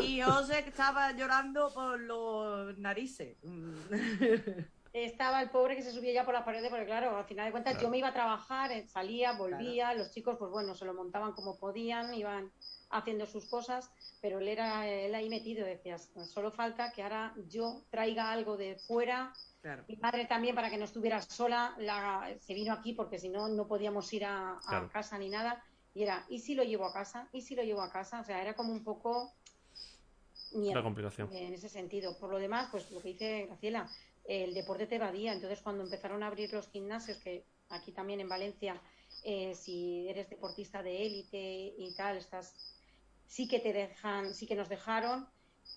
[0.00, 3.36] Y José estaba llorando por los narices.
[4.92, 7.52] Estaba el pobre que se subía ya por la pared, porque claro, al final de
[7.52, 10.94] cuentas yo me iba a trabajar, eh, salía, volvía, los chicos, pues bueno, se lo
[10.94, 12.50] montaban como podían, iban
[12.90, 17.82] haciendo sus cosas, pero él era él ahí metido, decías, solo falta que ahora yo
[17.90, 19.32] traiga algo de fuera.
[19.86, 23.48] Mi madre también, para que no estuviera sola, la, se vino aquí porque si no,
[23.48, 24.58] no podíamos ir a,
[24.92, 25.62] casa ni nada.
[25.94, 27.28] Y era, ¿y si lo llevo a casa?
[27.32, 28.20] ¿Y si lo llevo a casa?
[28.20, 29.32] O sea, era como un poco
[30.52, 30.82] miedo.
[30.82, 31.28] complicación.
[31.32, 32.16] En ese sentido.
[32.18, 33.90] Por lo demás, pues lo que dice Graciela,
[34.24, 35.32] el deporte te evadía.
[35.32, 38.80] Entonces, cuando empezaron a abrir los gimnasios, que aquí también en Valencia,
[39.24, 42.77] eh, si eres deportista de élite y tal, estás
[43.28, 45.28] sí que te dejan, sí que nos dejaron.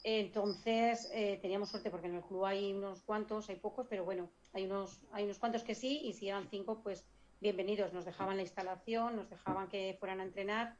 [0.03, 4.31] Entonces eh, teníamos suerte porque en el club hay unos cuantos, hay pocos, pero bueno,
[4.53, 7.05] hay unos, hay unos cuantos que sí, y si eran cinco, pues
[7.39, 7.93] bienvenidos.
[7.93, 10.77] Nos dejaban la instalación, nos dejaban que fueran a entrenar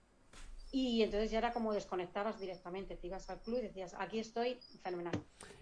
[0.73, 4.57] y entonces ya era como desconectabas directamente, te ibas al club y decías, aquí estoy,
[4.81, 5.11] fenomenal.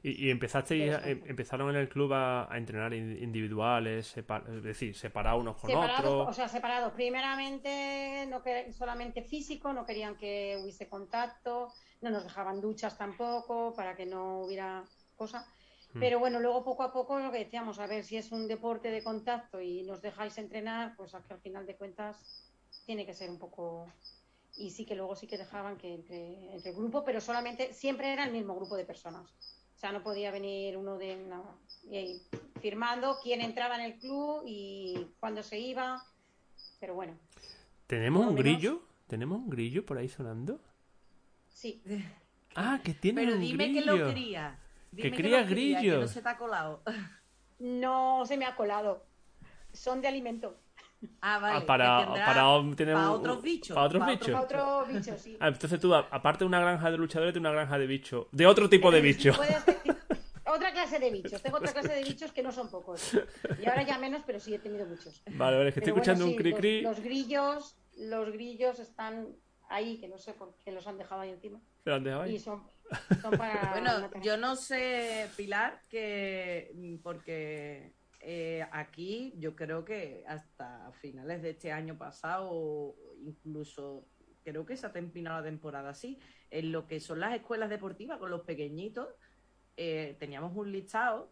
[0.03, 5.75] ¿Y, empezaste em, empezaron en el club a, entrenar individuales, es decir, separados unos con
[5.75, 6.27] otros?
[6.29, 6.93] O sea, separados.
[6.93, 13.73] Primeramente, no que, solamente físico, no querían que hubiese contacto, no nos dejaban duchas tampoco
[13.75, 14.83] para que no hubiera
[15.15, 15.43] cosa.
[15.93, 15.99] Hmm.
[16.01, 18.91] Pero bueno, luego poco a poco lo que decíamos, a ver si es un deporte
[18.91, 22.45] de contacto y nos dejáis entrenar, pues que al final de cuentas
[22.85, 23.91] tiene que ser un poco
[24.57, 28.25] y sí que luego sí que dejaban que entre, entre grupo, pero solamente siempre era
[28.25, 29.29] el mismo grupo de personas.
[29.75, 31.55] O sea, no podía venir uno de nada.
[32.61, 36.03] firmando quién entraba en el club y cuándo se iba.
[36.81, 37.17] Pero bueno.
[37.87, 38.81] ¿Tenemos un grillo?
[39.07, 40.59] ¿Tenemos un grillo por ahí sonando?
[41.49, 41.81] Sí.
[42.55, 44.59] Ah, que tiene Pero un dime que lo cría.
[44.93, 46.01] que cría grillos.
[46.01, 46.81] no se te ha colado.
[47.59, 49.05] No se me ha colado.
[49.71, 50.57] Son de alimento.
[51.21, 51.65] Ah, vale.
[51.65, 53.75] para, para, tener para otros bichos.
[53.75, 54.29] Para otros bichos.
[54.31, 55.37] Para otros bichos, sí.
[55.39, 58.27] Ah, entonces tú, aparte de una granja de luchadores, tienes una granja de bichos.
[58.31, 59.39] De otro tipo de bichos.
[60.45, 61.41] otra clase de bichos.
[61.41, 63.13] Tengo otra clase de bichos que no son pocos.
[63.61, 65.21] Y ahora ya menos, pero sí he tenido muchos.
[65.31, 66.81] Vale, vale, es que estoy escuchando un cri cri.
[66.81, 69.27] Los, grillos, los grillos están
[69.69, 71.61] ahí, que no sé por qué los han dejado ahí encima.
[71.83, 72.35] ¿Pero han dejado ahí?
[72.35, 72.63] Y son,
[73.21, 73.71] son para.
[73.71, 76.73] Bueno, yo no sé, Pilar, que.
[77.03, 84.07] Porque eh, aquí yo creo que hasta finales de este año pasado, incluso
[84.43, 88.17] creo que se ha terminado la temporada así, en lo que son las escuelas deportivas
[88.17, 89.07] con los pequeñitos,
[89.77, 91.31] eh, teníamos un listado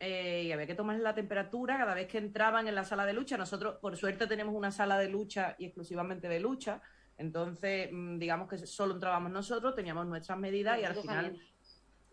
[0.00, 3.12] eh, y había que tomarles la temperatura cada vez que entraban en la sala de
[3.12, 3.36] lucha.
[3.36, 6.80] Nosotros, por suerte, tenemos una sala de lucha y exclusivamente de lucha.
[7.18, 11.38] Entonces, mm, digamos que solo entrábamos nosotros, teníamos nuestras medidas y al final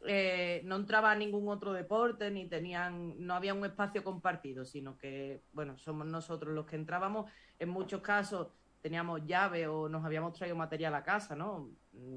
[0.05, 4.97] eh, no entraba a ningún otro deporte ni tenían, no había un espacio compartido, sino
[4.97, 7.29] que, bueno, somos nosotros los que entrábamos.
[7.57, 8.49] En muchos casos
[8.81, 11.71] teníamos llave o nos habíamos traído material a casa, ¿no?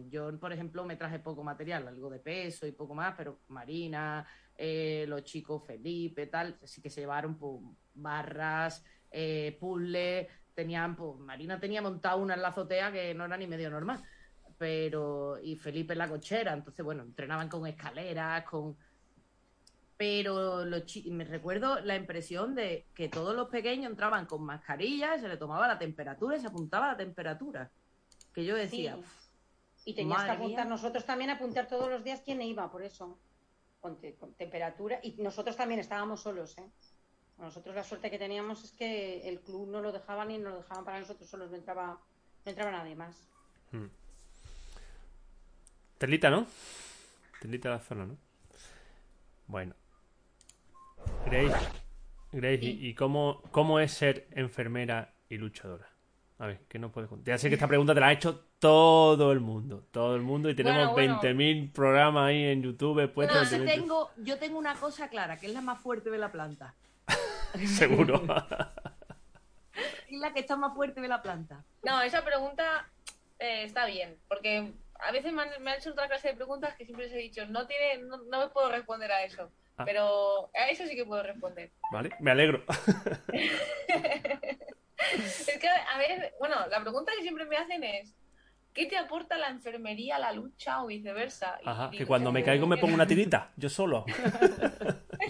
[0.08, 4.26] Yo, por ejemplo, me traje poco material, algo de peso y poco más, pero Marina,
[4.56, 7.62] eh, los chicos Felipe, tal, sí que se llevaron pues,
[7.94, 13.38] barras, eh, puzzles, tenían, pues Marina tenía montado una en la azotea que no era
[13.38, 14.02] ni medio normal
[14.60, 18.76] pero y Felipe en la cochera, entonces bueno, entrenaban con escaleras, con
[19.96, 20.66] pero
[21.06, 25.66] me recuerdo la impresión de que todos los pequeños entraban con mascarillas, se le tomaba
[25.66, 27.70] la temperatura y se apuntaba la temperatura.
[28.34, 28.98] Que yo decía,
[29.86, 33.18] y tenías que apuntar nosotros también apuntar todos los días quién iba, por eso,
[33.80, 33.98] con,
[34.36, 36.70] temperatura y nosotros también estábamos solos, ¿eh?
[37.38, 40.58] Nosotros la suerte que teníamos es que el club no lo dejaba ni nos lo
[40.58, 41.98] dejaban para nosotros solos, no entraba,
[42.44, 43.16] no entraba nadie más.
[43.72, 43.86] Hmm.
[46.00, 46.46] Telita, ¿no?
[47.42, 48.16] Telita de la zona, ¿no?
[49.46, 49.74] Bueno.
[51.26, 51.68] Grace,
[52.32, 55.90] Grace ¿y, cómo, cómo es ser enfermera y luchadora?
[56.38, 57.34] A ver, ¿qué nos puedes contar?
[57.34, 59.84] Ya sé que esta pregunta te la ha hecho todo el mundo.
[59.90, 60.48] Todo el mundo.
[60.48, 61.38] Y tenemos Bueno, bueno.
[61.38, 63.52] 20.000 programas ahí en YouTube puestos.
[63.52, 66.16] No, en yo tengo, yo tengo una cosa clara, que es la más fuerte de
[66.16, 66.76] la planta.
[67.66, 68.22] Seguro.
[70.08, 71.62] Es la que está más fuerte de la planta.
[71.84, 72.90] No, esa pregunta
[73.38, 76.74] eh, está bien, porque a veces me han, me han hecho otra clase de preguntas
[76.76, 79.50] que siempre les he dicho, no tiene, no, no me puedo responder a eso.
[79.76, 79.84] Ah.
[79.84, 81.72] Pero a eso sí que puedo responder.
[81.90, 82.64] vale, me alegro.
[85.12, 88.14] Es que, a ver, bueno, la pregunta que siempre me hacen es,
[88.74, 91.58] ¿qué te aporta la enfermería a la lucha o viceversa?
[91.64, 94.04] Y Ajá, que cuando me caigo me pongo una tirita, yo solo.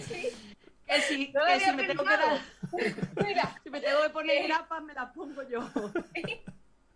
[0.01, 0.29] Sí,
[0.87, 2.39] Que si, no que si me tengo que dar-
[3.23, 5.59] Mira, si me tengo que poner grapas, me las pongo yo.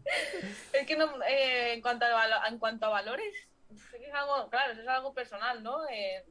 [0.74, 3.34] es que no, eh, en, cuanto a, en cuanto a valores,
[3.72, 5.88] es algo, claro, es algo personal, ¿no?
[5.90, 6.24] Eh,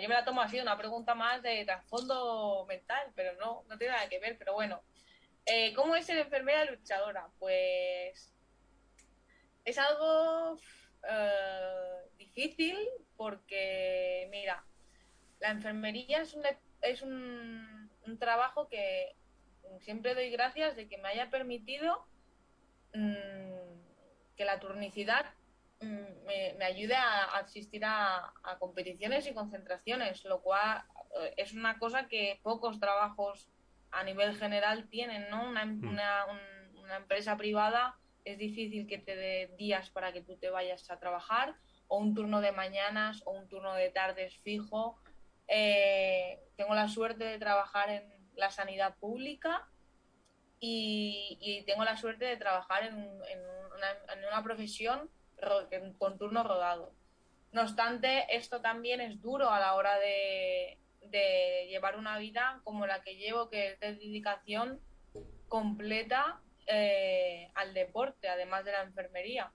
[0.00, 3.94] yo me la tomo así, una pregunta más de trasfondo mental, pero no, no tiene
[3.94, 4.82] nada que ver, pero bueno.
[5.46, 7.28] Eh, ¿Cómo es ser enfermera luchadora?
[7.38, 8.32] Pues
[9.64, 10.58] es algo
[11.08, 12.76] eh, difícil
[13.16, 14.64] porque, mira,
[15.40, 16.44] la enfermería es un,
[16.80, 19.14] es un trabajo que
[19.80, 22.06] siempre doy gracias de que me haya permitido
[22.94, 25.26] mm, que la turnicidad
[25.80, 30.82] mm, me, me ayude a, a asistir a, a competiciones y concentraciones, lo cual
[31.20, 33.48] eh, es una cosa que pocos trabajos
[33.90, 35.48] a nivel general tienen, ¿no?
[35.48, 35.88] Una, Mm.
[35.88, 40.50] una, un- una empresa privada es difícil que te dé días para que tú te
[40.50, 41.54] vayas a trabajar,
[41.88, 44.98] o un turno de mañanas, o un turno de tardes fijo.
[45.48, 49.68] Eh, tengo la suerte de trabajar en la sanidad pública
[50.64, 53.40] y, y tengo la suerte de trabajar en, en
[53.76, 55.10] una, en una profesión
[55.98, 56.92] con turno rodado.
[57.52, 62.86] No obstante, esto también es duro a la hora de, de llevar una vida como
[62.86, 64.80] la que llevo, que es de dedicación
[65.48, 69.52] completa eh, al deporte, además de la enfermería.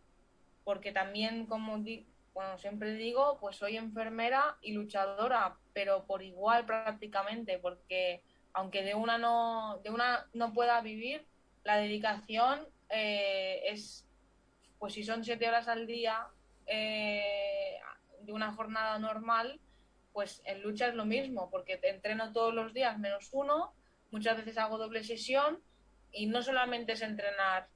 [0.64, 6.66] Porque también, como di- bueno, siempre digo, pues soy enfermera y luchadora, pero por igual
[6.66, 8.22] prácticamente, porque
[8.60, 11.26] aunque de una no, de una no pueda vivir,
[11.64, 14.06] la dedicación eh, es,
[14.80, 16.28] pues si son siete horas al día
[16.68, 17.80] eh,
[18.22, 19.60] de una jornada normal,
[20.12, 23.74] pues en lucha es lo mismo, porque te entreno todos los días menos uno,
[24.12, 25.62] muchas veces hago doble sesión
[26.12, 27.68] y no solamente es entrenar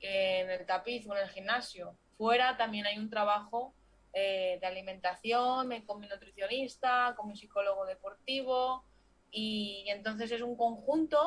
[0.00, 3.72] en el tapiz o en el gimnasio, fuera también hay un trabajo
[4.12, 8.84] eh, de alimentación, me- con mi nutricionista, con mi psicólogo deportivo
[9.34, 11.18] y, entonces es un conjunto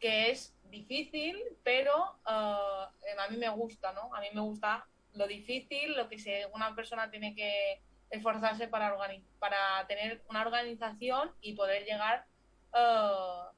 [0.00, 4.12] que es difícil, pero ah, a mí me gusta, ¿no?
[4.14, 7.80] A mí me gusta lo difícil, lo que se, una persona tiene que
[8.10, 8.96] esforzarse para,
[9.38, 12.26] para tener una organización y poder llegar
[12.72, 13.52] ah,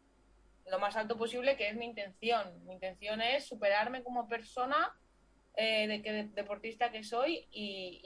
[0.70, 2.64] lo más alto posible, que es mi intención.
[2.66, 4.94] Mi intención es superarme como persona,
[5.56, 8.00] eh, de que de- deportista que soy y,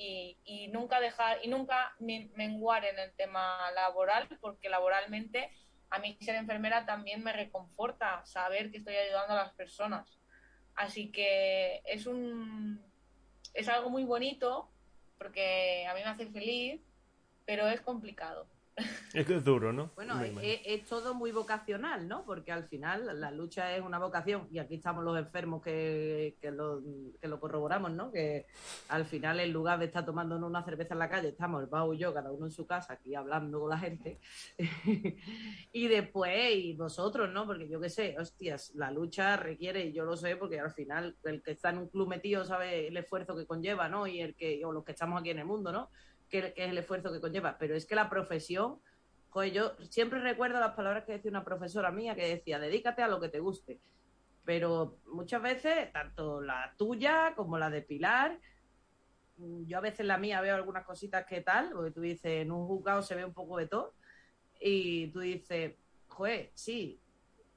[0.45, 5.51] y- y nunca dejar y nunca men- menguar en el tema laboral, porque laboralmente
[5.91, 10.19] a mí ser enfermera también me reconforta saber que estoy ayudando a las personas.
[10.75, 12.81] Así que es un
[13.55, 14.71] es algo muy bonito
[15.19, 16.81] porque a mí me hace feliz,
[17.47, 18.47] pero es complicado.
[19.13, 19.91] Es que es duro, ¿no?
[19.95, 22.25] Bueno, es todo muy vocacional, ¿no?
[22.25, 26.51] Porque al final la lucha es una vocación y aquí estamos los enfermos que, que,
[26.51, 26.83] lo,
[27.21, 28.11] que lo corroboramos, ¿no?
[28.13, 28.47] Que
[28.89, 31.93] al final en lugar de estar tomándonos una cerveza en la calle, estamos el Pau
[31.95, 34.21] y yo, cada uno en su casa, aquí hablando con la gente.
[35.73, 37.47] y después, y vosotros, ¿no?
[37.47, 41.17] Porque yo qué sé, hostias, la lucha requiere, y yo lo sé, porque al final
[41.25, 44.07] el que está en un club metido sabe el esfuerzo que conlleva, ¿no?
[44.07, 45.91] Y el que, o los que estamos aquí en el mundo, ¿no?
[46.29, 47.57] Que, es el esfuerzo que conlleva.
[47.59, 48.81] Pero es que la profesión
[49.31, 53.09] Joder, yo siempre recuerdo las palabras que decía una profesora mía que decía, dedícate a
[53.09, 53.81] lo que te guste.
[54.45, 58.41] Pero muchas veces, tanto la tuya como la de Pilar,
[59.37, 62.67] yo a veces la mía veo algunas cositas que tal, porque tú dices, en un
[62.67, 63.95] juzgado se ve un poco de todo,
[64.59, 65.75] y tú dices,
[66.07, 67.01] joder, sí,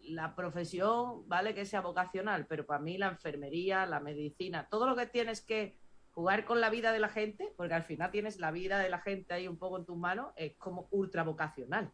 [0.01, 4.95] la profesión vale que sea vocacional, pero para mí la enfermería, la medicina, todo lo
[4.95, 5.79] que tienes que
[6.13, 8.99] jugar con la vida de la gente, porque al final tienes la vida de la
[8.99, 11.91] gente ahí un poco en tus manos, es como ultra vocacional.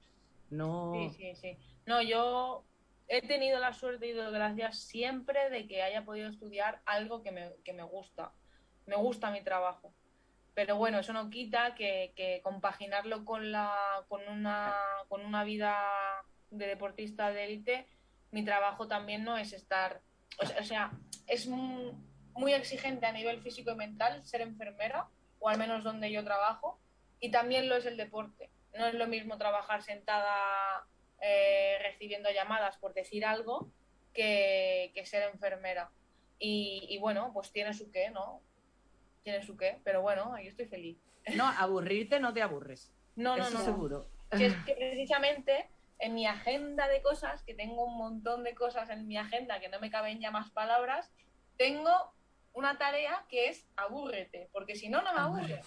[0.49, 0.93] No.
[0.93, 1.57] Sí, sí, sí.
[1.85, 2.63] No, yo
[3.07, 7.31] he tenido la suerte y doy gracias siempre de que haya podido estudiar algo que
[7.31, 8.31] me, que me gusta.
[8.85, 9.93] Me gusta mi trabajo.
[10.53, 13.75] Pero bueno, eso no quita que, que compaginarlo con, la,
[14.07, 14.73] con, una,
[15.07, 15.77] con una vida
[16.49, 17.87] de deportista de élite,
[18.31, 20.01] mi trabajo también no es estar...
[20.39, 20.91] O sea,
[21.27, 21.93] es mu-
[22.37, 25.07] muy exigente a nivel físico y mental ser enfermera,
[25.39, 26.79] o al menos donde yo trabajo,
[27.19, 28.49] y también lo es el deporte.
[28.77, 30.87] No es lo mismo trabajar sentada
[31.21, 33.71] eh, recibiendo llamadas por decir algo
[34.13, 35.89] que, que ser enfermera.
[36.39, 38.41] Y, y bueno, pues tiene su qué, ¿no?
[39.23, 40.97] Tiene su qué, pero bueno, ahí estoy feliz.
[41.35, 42.93] No, aburrirte no te aburres.
[43.17, 43.65] No, no, Eso no.
[43.65, 44.07] seguro.
[44.33, 45.67] Si es que precisamente
[45.97, 49.69] en mi agenda de cosas, que tengo un montón de cosas en mi agenda que
[49.69, 51.11] no me caben ya más palabras,
[51.57, 52.13] tengo
[52.57, 55.55] una tarea que es abúrrete, porque si no, no me aburre.
[55.57, 55.61] Me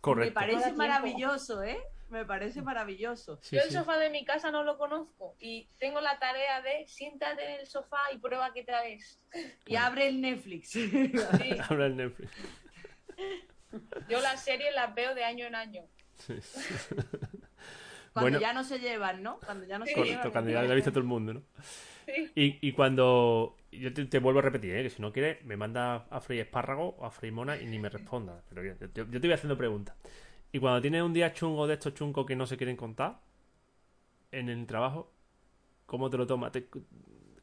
[0.00, 0.34] Correcto.
[0.34, 0.78] parece Ahora tiempo.
[0.82, 1.78] maravilloso, ¿eh?
[2.08, 3.38] Me parece maravilloso.
[3.42, 3.74] Sí, Yo el sí.
[3.74, 7.66] sofá de mi casa no lo conozco y tengo la tarea de siéntate en el
[7.66, 9.20] sofá y prueba qué tal es.
[9.66, 10.70] Y abre el Netflix.
[10.70, 11.12] Sí,
[11.68, 12.30] Habla el Netflix.
[14.08, 15.82] yo las series las veo de año en año.
[16.14, 16.60] Sí, sí.
[18.14, 18.40] Cuando Bueno.
[18.40, 19.38] ya no se llevan, ¿no?
[19.44, 19.92] Cuando ya no se.
[19.92, 20.30] Correcto, llevan.
[20.32, 21.42] cuando ya lo ha visto todo el mundo, ¿no?
[22.14, 22.30] Sí.
[22.34, 23.56] Y, y cuando.
[23.70, 24.82] Yo te, te vuelvo a repetir, ¿eh?
[24.82, 27.78] que si no quieres, me manda a freír espárrago o a freír mona y ni
[27.78, 28.42] me responda.
[28.48, 29.94] Pero bien, yo, te voy haciendo preguntas.
[30.52, 33.20] Y cuando tienes un día chungo de estos chungos que no se quieren contar
[34.32, 35.12] en el trabajo,
[35.86, 36.52] ¿cómo te lo tomas?
[36.52, 36.68] Te-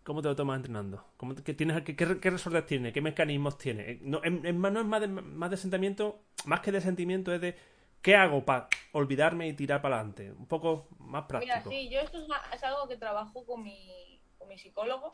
[0.03, 1.03] ¿Cómo te lo tomas entrenando?
[1.17, 2.93] ¿Cómo te- qué, tienes, qué, qué, qué resortes tiene?
[2.93, 3.91] ¿Qué mecanismos tiene?
[3.91, 7.33] Eh, No, en- en- no es más de, más de sentimiento, más que de sentimiento,
[7.33, 7.55] es de
[8.01, 10.31] ¿qué hago para olvidarme y tirar para adelante?
[10.31, 11.71] Un poco más práctico.
[11.71, 14.04] Mira, sí, yo esto es, una- es algo que trabajo con mi,
[14.47, 15.13] mi psicólogo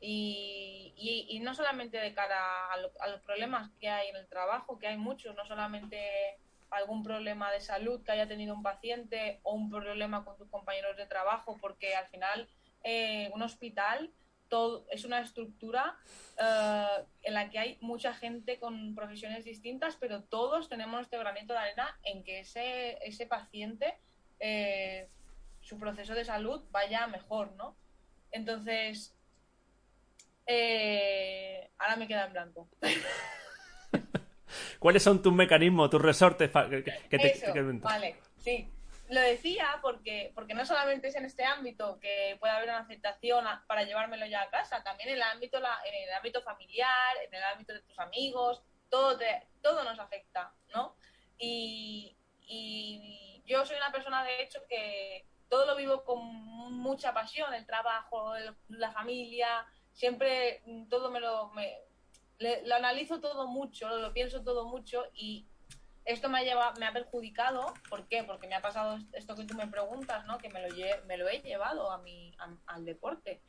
[0.00, 4.78] y, no solamente de cara a, lo- a los problemas que hay en el trabajo,
[4.78, 6.36] que hay muchos, no solamente
[6.70, 10.96] algún problema de salud que haya tenido un paciente o un problema con tus compañeros
[10.96, 12.48] de trabajo, porque al final
[12.84, 14.12] eh, un hospital
[14.90, 15.96] es una estructura
[16.38, 21.52] eh, en la que hay mucha gente con profesiones distintas, pero todos tenemos nuestro granito
[21.52, 23.98] de arena en que ese, ese paciente
[24.40, 25.08] eh,
[25.60, 27.76] su proceso de salud vaya mejor, ¿no?
[28.32, 29.14] Entonces,
[30.46, 32.68] eh, ahora me queda en blanco.
[34.78, 38.70] ¿Cuáles son tus mecanismos, tus resortes pa- que, que te, Eso, que- vale, sí.
[39.10, 43.46] Lo decía porque, porque no solamente es en este ámbito que puede haber una aceptación
[43.46, 47.16] a- para llevármelo ya a casa, también en el ámbito, la- en el ámbito familiar,
[47.26, 50.96] en el ámbito de tus amigos, todo, te- todo nos afecta, ¿no?
[51.38, 56.18] Y, y yo soy una persona, de hecho, que todo lo vivo con
[56.72, 58.32] mucha pasión, el trabajo,
[58.68, 61.52] la familia, siempre mm, todo me lo...
[62.74, 65.48] Analizo todo mucho, lo pienso todo mucho y
[66.04, 67.74] esto me ha, lleva, me ha perjudicado.
[67.90, 68.22] ¿Por qué?
[68.24, 70.38] Porque me ha pasado esto que tú me preguntas, ¿no?
[70.38, 70.60] Que me
[71.16, 73.42] lo, he llevado a mi, a- al deporte.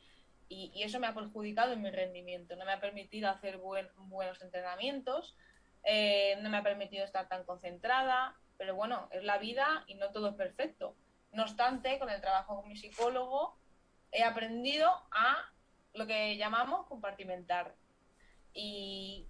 [0.49, 2.55] Y, y eso me ha perjudicado en mi rendimiento.
[2.55, 5.37] No me ha permitido hacer buen- buenos entrenamientos,
[5.83, 8.35] eh, no me ha permitido estar tan concentrada.
[8.57, 10.97] Pero bueno, es la vida y no todo es perfecto.
[11.31, 13.57] No obstante, con el trabajo con mi psicólogo,
[14.11, 15.51] he aprendido a
[15.93, 17.75] lo que llamamos compartimentar.
[18.53, 19.27] Y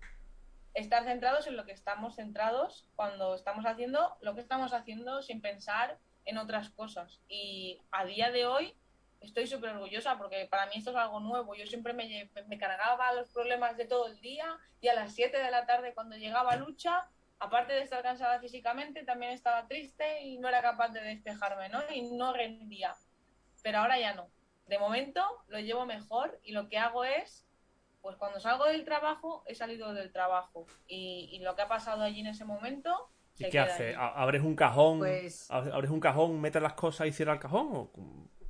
[0.73, 5.41] estar centrados en lo que estamos centrados cuando estamos haciendo lo que estamos haciendo sin
[5.41, 7.19] pensar en otras cosas.
[7.27, 8.75] Y a día de hoy
[9.21, 11.55] estoy súper orgullosa porque para mí esto es algo nuevo.
[11.55, 15.51] Yo siempre me, cargaba los problemas de todo el día y a las 7 de
[15.51, 17.07] la tarde cuando llegaba lucha,
[17.39, 21.79] aparte de estar cansada físicamente, también estaba triste y no era capaz de despejarme, ¿no?
[21.93, 22.95] Y no rendía.
[23.63, 24.29] Pero ahora ya no.
[24.67, 27.45] De momento lo llevo mejor y lo que hago es
[28.01, 30.65] pues cuando salgo del trabajo, he salido del trabajo.
[30.87, 33.09] Y, y lo que ha pasado allí en ese momento.
[33.37, 33.93] ¿Y se qué allí.
[33.93, 34.99] ¿A- ¿Abres un cajón?
[34.99, 37.67] Pues- ab- ¿Abres un cajón, metes las cosas y cierras el cajón?
[37.73, 37.91] ¿O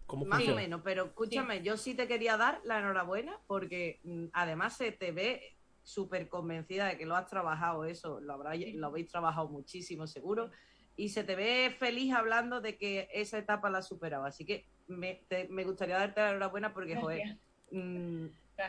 [0.05, 4.25] cómo- Más o menos, pero escúchame, yo sí te quería dar la enhorabuena porque mm,
[4.33, 5.57] además se te ve
[5.89, 10.51] súper convencida de que lo has trabajado eso, lo, habrá, lo habéis trabajado muchísimo seguro
[10.95, 14.25] y se te ve feliz hablando de que esa etapa la has superado.
[14.25, 17.39] Así que me, te- me gustaría darte la enhorabuena porque, joder, Gracias,
[17.71, 18.25] mm,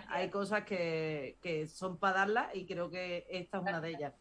[0.09, 4.15] hay cosas que, que son para darlas y creo que esta es una de ellas.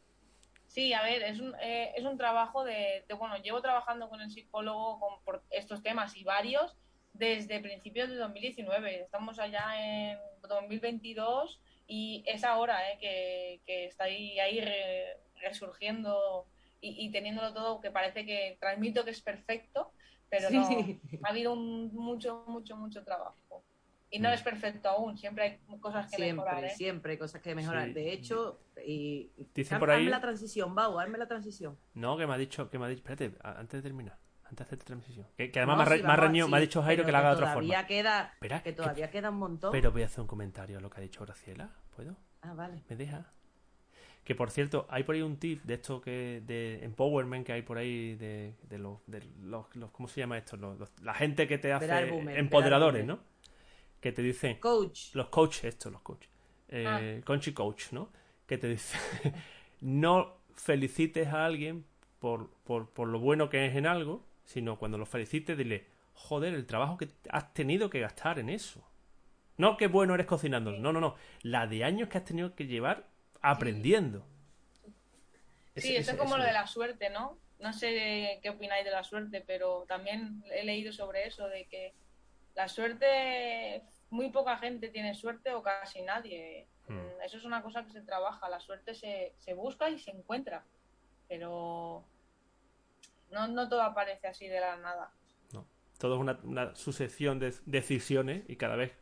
[0.68, 4.22] Sí, a ver, es un, eh, es un trabajo de, de, Bueno, llevo trabajando con
[4.22, 6.76] el psicólogo con, por estos temas y varios
[7.14, 9.02] desde principios de 2019.
[9.02, 11.60] Estamos allá en 2022
[11.90, 16.46] y es ahora eh, que, que está ahí, ahí re- resurgiendo
[16.82, 19.92] y, y teniéndolo todo que parece que transmito que es perfecto,
[20.30, 20.66] pero no.
[20.68, 21.00] Sí.
[21.24, 23.64] ha habido un, mucho, mucho, mucho trabajo.
[24.12, 24.34] Y no Mm.
[24.34, 26.54] es perfecto aún, siempre hay cosas que mejorar.
[26.56, 26.76] Siempre, ¿eh?
[26.76, 27.88] siempre hay cosas que mejorar.
[27.88, 27.94] Sí.
[27.94, 31.78] De hecho, y, Dice Hazme por ahí- la transición, Bau, hazme la transición.
[31.94, 34.18] No, que me ha dicho, que me ha dicho, espérate, antes de terminar,
[34.50, 35.28] antes de hacer esta transición.
[35.38, 37.36] Que, que además No, me, ha reñido- sí, me dicho Jairo que la haga de
[37.36, 37.86] otra forma.
[37.88, 39.72] Queda, Espera, que que- todavía queda un montón.
[39.72, 42.16] Pero voy a hacer un comentario a lo que ha dicho Graciela, ¿puedo?
[42.42, 42.84] Ah, vale.
[42.90, 43.32] ¿Me deja?
[44.24, 47.62] Que por cierto, hay por ahí un tip de esto que de empowerment que hay
[47.64, 50.56] por ahí de, de los, de los, los- ¿cómo se llama esto?
[50.58, 53.20] Los- los- la gente que te hace boomer, empoderadores, ¿no?
[54.00, 55.14] Que te dicen, Coach.
[55.16, 56.30] los coaches, estos, los coaches,
[56.70, 58.10] eh, coach y coach, ¿no?
[58.46, 59.00] Que te dicen,
[59.82, 61.86] no felicites a alguien
[62.20, 65.86] por, por, por lo bueno que es en algo, sino cuando lo felicites, dile,
[66.16, 68.84] joder, el trabajo que has tenido que gastar en eso.
[69.58, 71.16] No que bueno eres cocinando, no, no, no.
[71.44, 73.06] La de años que has tenido que llevar
[73.42, 74.26] aprendiendo.
[75.76, 77.38] Sí, eso es como lo de la suerte, ¿no?
[77.60, 81.94] No sé qué opináis de la suerte, pero también he leído sobre eso, de que
[82.56, 86.66] la suerte, muy poca gente tiene suerte o casi nadie.
[86.88, 87.22] Hmm.
[87.24, 90.66] Eso es una cosa que se trabaja, la suerte se, se busca y se encuentra,
[91.28, 92.04] pero
[93.32, 95.12] no, no todo aparece así de la nada.
[95.54, 95.66] No,
[95.98, 98.94] todo es una, una sucesión de decisiones y cada vez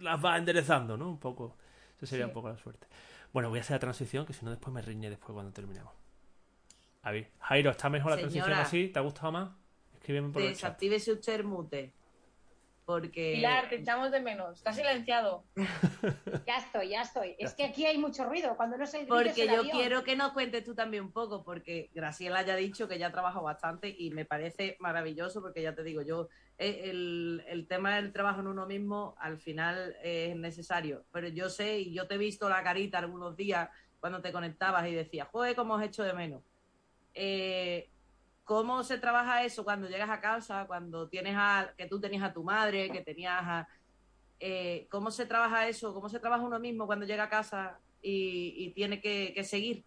[0.00, 1.08] las va enderezando, ¿no?
[1.08, 1.56] Un poco,
[1.96, 2.86] eso sería un poco la suerte.
[3.32, 5.92] Bueno, voy a hacer la transición, que si no después me riñe después cuando terminemos.
[7.02, 8.88] A ver, Jairo, ¿está mejor la transición así?
[8.88, 9.50] ¿Te ha gustado más?
[9.94, 11.92] Escríbeme por Desactívese usted el mute.
[12.86, 13.32] Porque...
[13.34, 14.58] Pilar, te echamos de menos.
[14.58, 15.44] Está silenciado.
[16.46, 17.34] ya estoy, ya estoy.
[17.36, 18.56] Es que aquí hay mucho ruido.
[18.56, 22.42] Cuando no se Porque yo quiero que nos cuentes tú también un poco, porque Graciela
[22.42, 25.82] ya ha dicho que ya ha trabajado bastante y me parece maravilloso, porque ya te
[25.82, 26.28] digo, yo
[26.58, 31.04] eh, el, el tema del trabajo en uno mismo al final es necesario.
[31.10, 33.68] Pero yo sé, y yo te he visto la carita algunos días
[33.98, 36.40] cuando te conectabas y decías, joder, cómo has hecho de menos.
[37.14, 37.90] Eh,
[38.46, 42.32] ¿Cómo se trabaja eso cuando llegas a casa, cuando tienes a, que tú tenías a
[42.32, 43.68] tu madre, que tenías a...
[44.38, 45.92] Eh, ¿Cómo se trabaja eso?
[45.92, 49.84] ¿Cómo se trabaja uno mismo cuando llega a casa y, tiene que, seguir?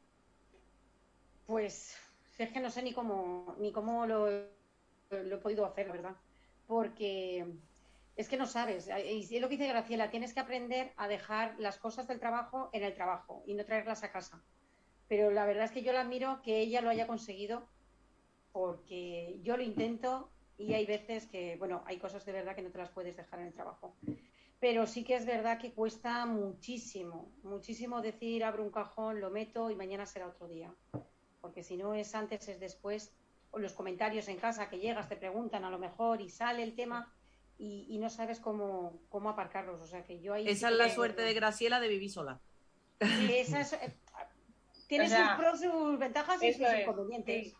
[1.48, 1.96] Pues
[2.38, 6.18] es que no sé ni cómo, ni cómo lo, lo he podido hacer, ¿verdad?
[6.68, 7.46] Porque
[8.18, 8.90] es que no sabes.
[8.90, 12.70] Y es lo que dice Graciela, tienes que aprender a dejar las cosas del trabajo
[12.74, 14.44] en el trabajo y no traerlas a casa.
[15.08, 17.66] Pero la verdad es que yo la admiro que ella lo haya conseguido
[18.52, 22.70] porque yo lo intento y hay veces que, bueno, hay cosas de verdad que no
[22.70, 23.96] te las puedes dejar en el trabajo.
[24.60, 29.72] Pero sí que es verdad que cuesta muchísimo, muchísimo decir abro un cajón, lo meto
[29.72, 30.74] y mañana será otro día.
[31.40, 33.14] Porque si no es antes, es después.
[33.52, 36.76] O los comentarios en casa que llegas, te preguntan a lo mejor y sale el
[36.76, 37.12] tema
[37.58, 39.82] y, no sabes cómo, cómo aparcarlos.
[39.82, 42.42] O sea que yo Esa es la suerte de Graciela de vivir sola.
[43.00, 43.98] esa es, eh,
[44.88, 47.56] tiene sus pros, sus ventajas y sus inconvenientes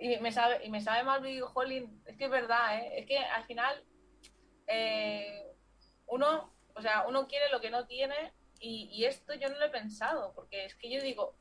[0.00, 1.22] y me sabe, y me sabe mal
[1.54, 3.00] Holling, es que es verdad, ¿eh?
[3.00, 3.84] es que al final
[4.66, 5.52] eh,
[6.06, 8.32] uno, o sea, uno quiere lo que no tiene
[8.62, 11.34] y, esto yo no lo he pensado, porque es que yo digo,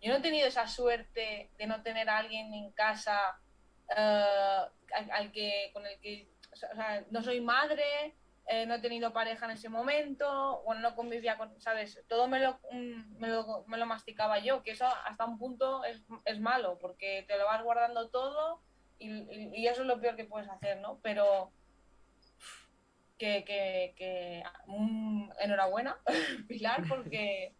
[0.00, 3.38] yo no he tenido esa suerte de no tener a alguien en casa
[3.96, 4.64] eh,
[5.12, 8.16] al, que, con el que, o sea, no soy madre,
[8.50, 12.02] eh, no he tenido pareja en ese momento, bueno, no convivía con, ¿sabes?
[12.08, 15.84] Todo me lo, mm, me lo, me lo masticaba yo, que eso hasta un punto
[15.84, 18.62] es, es, malo, porque te lo vas guardando todo
[18.98, 19.10] y,
[19.54, 20.98] y, eso es lo peor que puedes hacer, ¿no?
[21.02, 21.52] Pero
[23.18, 25.98] que, que, que mm, enhorabuena,
[26.48, 27.52] Pilar, porque,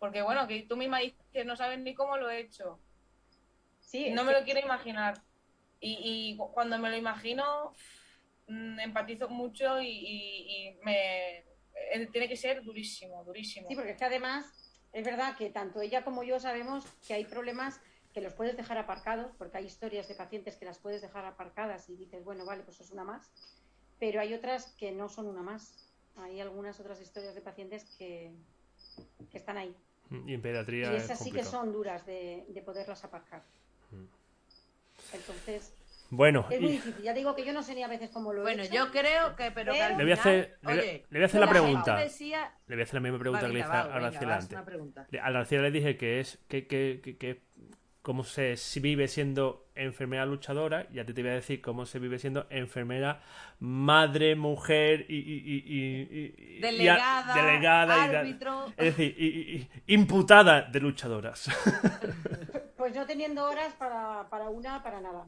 [0.00, 2.80] porque bueno, que tú misma dices, no sabes ni cómo lo he hecho.
[3.78, 5.22] Sí, no me lo quiero imaginar.
[5.78, 7.74] Y, y cuando me lo imagino,
[8.48, 13.66] Mm, empatizo mucho y, me eh, tiene que ser durísimo, durísimo.
[13.68, 14.46] Sí, porque es que además
[14.92, 17.80] es verdad que tanto ella como yo sabemos que hay problemas
[18.14, 21.88] que los puedes dejar aparcados, porque hay historias de pacientes que las puedes dejar aparcadas
[21.90, 23.30] y dices, bueno, vale, pues es una más,
[23.98, 25.74] pero hay otras que no son una más.
[26.16, 28.32] Hay algunas otras historias de pacientes que,
[29.30, 29.76] que están ahí.
[30.26, 30.92] Y en pediatría.
[30.92, 33.42] Y esas sí que son duras de, de poderlas aparcar.
[33.90, 34.06] Mm.
[35.12, 35.74] Entonces,
[36.10, 37.02] bueno, es muy difícil.
[37.02, 39.50] Ya digo que yo no sé ni a veces cómo lo Bueno, yo creo que,
[39.50, 41.98] pero, le voy a hacer, le, voy a hacer la, pregunta.
[41.98, 44.58] Le voy a hacer la misma pregunta que le hice a Graciela antes.
[45.20, 47.42] A Graciela le dije que es que, que, que,
[48.02, 51.98] cómo se vive siendo enfermera luchadora y a ti te voy a decir cómo se
[51.98, 53.20] vive siendo enfermera
[53.58, 58.66] madre, mujer y, y, y, delegada, delegada árbitro.
[58.76, 61.50] es decir, imputada de luchadoras.
[62.76, 65.26] Pues no teniendo horas para, para una, para nada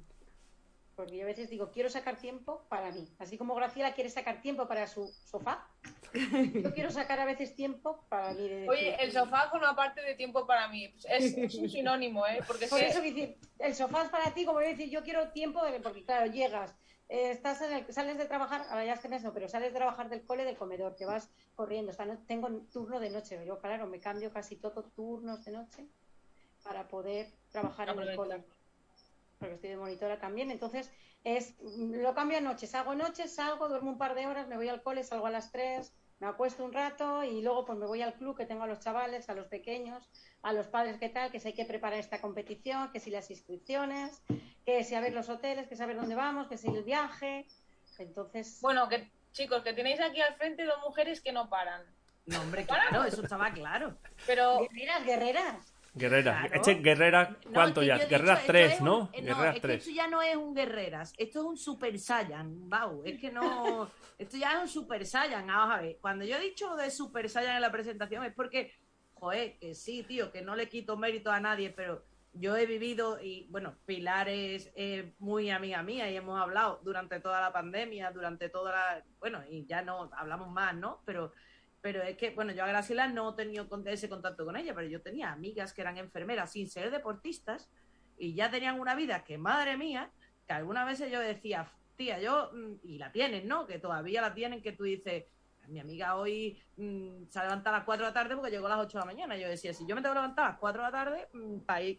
[0.99, 3.09] porque yo a veces digo, quiero sacar tiempo para mí.
[3.21, 5.65] Así como Graciela quiere sacar tiempo para su sofá,
[6.13, 8.67] yo quiero sacar a veces tiempo para mí.
[8.69, 10.93] Oye, el sofá una parte de tiempo para mí.
[11.09, 12.41] Es, un sinónimo, ¿eh?
[12.45, 15.79] Porque Por eso decir, el sofá es para ti, como decir, yo quiero tiempo, de...
[15.79, 16.75] porque claro, llegas,
[17.09, 19.79] eh, estás en el, sales de trabajar, ahora ya es que no, pero sales de
[19.79, 21.93] trabajar del cole, del comedor, te vas corriendo.
[21.97, 25.87] O no, tengo turno de noche, yo claro, me cambio casi todo turnos de noche
[26.65, 28.45] para poder trabajar en el cole
[29.39, 30.91] porque estoy de monitora también, entonces
[31.25, 34.69] es lo cambio a noches, hago noches, salgo, duermo un par de horas, me voy
[34.69, 38.03] al cole, salgo a las 3, me acuesto un rato y luego pues me voy
[38.03, 40.09] al club que tengo a los chavales, a los pequeños,
[40.43, 43.31] a los padres qué tal, que si hay que preparar esta competición, que si las
[43.31, 44.23] inscripciones,
[44.65, 47.47] que si a ver los hoteles, que saber dónde vamos, que si el viaje.
[47.99, 48.59] Entonces.
[48.61, 51.83] Bueno, que chicos, que tenéis aquí al frente dos mujeres que no paran.
[52.27, 53.97] No, hombre, claro, eso estaba claro.
[54.27, 54.59] Pero.
[54.61, 55.75] Guerreras, guerreras.
[55.95, 56.41] Guerreras.
[56.47, 56.55] Claro.
[56.55, 57.99] Este Guerrera, No, ¿cuánto ya?
[57.99, 59.11] Guerreras esto 3, es un- ¿no?
[59.13, 59.79] eh, Guerreras es que 3.
[59.83, 63.03] esto ya no es un Guerreras, esto es un Super Saiyan, Bau.
[63.05, 63.91] Es que no.
[64.19, 65.47] esto ya es un Super Saiyan.
[65.47, 68.73] Vamos a ver, cuando yo he dicho de Super Saiyan en la presentación es porque,
[69.15, 73.21] joder, que sí, tío, que no le quito mérito a nadie, pero yo he vivido
[73.21, 78.13] y, bueno, Pilar es eh, muy amiga mía y hemos hablado durante toda la pandemia,
[78.13, 79.05] durante toda la.
[79.19, 81.03] Bueno, y ya no hablamos más, ¿no?
[81.05, 81.33] Pero.
[81.81, 84.89] Pero es que, bueno, yo a Graciela no he tenido ese contacto con ella, pero
[84.89, 87.71] yo tenía amigas que eran enfermeras sin ser deportistas
[88.19, 90.11] y ya tenían una vida que, madre mía,
[90.47, 93.67] que algunas veces yo decía, tía, yo, mm, y la tienen, ¿no?
[93.67, 95.27] Que todavía la tienen, que tú dices,
[95.69, 98.71] mi amiga hoy mm, se levanta a las 4 de la tarde porque llegó a
[98.71, 99.37] las 8 de la mañana.
[99.37, 101.29] Yo decía, si yo me tengo que levantar a las 4 de la tarde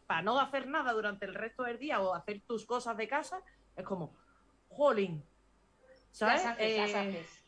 [0.08, 3.42] para no hacer nada durante el resto del día o hacer tus cosas de casa,
[3.76, 4.16] es como,
[4.68, 5.24] jolín.
[6.12, 6.44] ¿Sabes?
[6.44, 7.39] Las haces, las Eh, haces.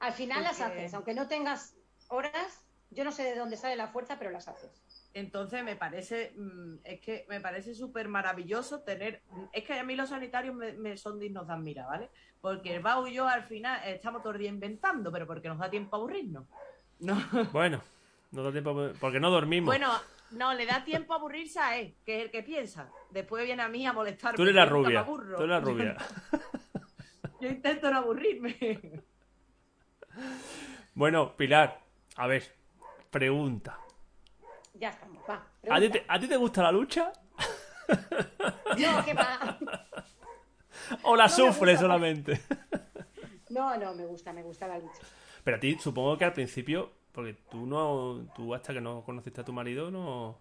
[0.00, 1.74] Al final las haces, aunque no tengas
[2.08, 4.70] horas, yo no sé de dónde sale la fuerza, pero las haces.
[5.12, 9.22] Entonces me parece, mm, es que me parece súper maravilloso tener,
[9.52, 12.10] es que a mí los sanitarios me, me son dignos de admirar, ¿vale?
[12.40, 15.58] Porque el Bau y yo al final estamos todo el día inventando, pero porque nos
[15.58, 16.46] da tiempo a aburrirnos.
[17.00, 17.16] No.
[17.52, 17.82] Bueno,
[18.30, 19.66] no da tiempo porque no dormimos.
[19.66, 19.90] Bueno,
[20.32, 22.90] no, le da tiempo a aburrirse a él, que es el que piensa.
[23.10, 24.36] Después viene a mí a molestarme.
[24.36, 25.04] Tú eres la rubia.
[25.04, 25.96] Tú eres la rubia.
[27.40, 29.02] Yo intento no aburrirme.
[30.94, 31.80] Bueno, Pilar,
[32.16, 32.42] a ver,
[33.10, 33.78] pregunta.
[34.74, 35.46] Ya estamos, va.
[35.68, 37.12] ¿A ti, te, ¿A ti te gusta la lucha?
[38.76, 39.58] No, que va.
[41.02, 41.76] ¿O la No me gusta.
[41.76, 42.40] solamente?
[43.50, 45.00] No, no, me gusta, me gusta la lucha.
[45.42, 49.40] Pero a ti, supongo que al principio, porque tú no, tú hasta que no conociste
[49.40, 50.38] a tu marido, no.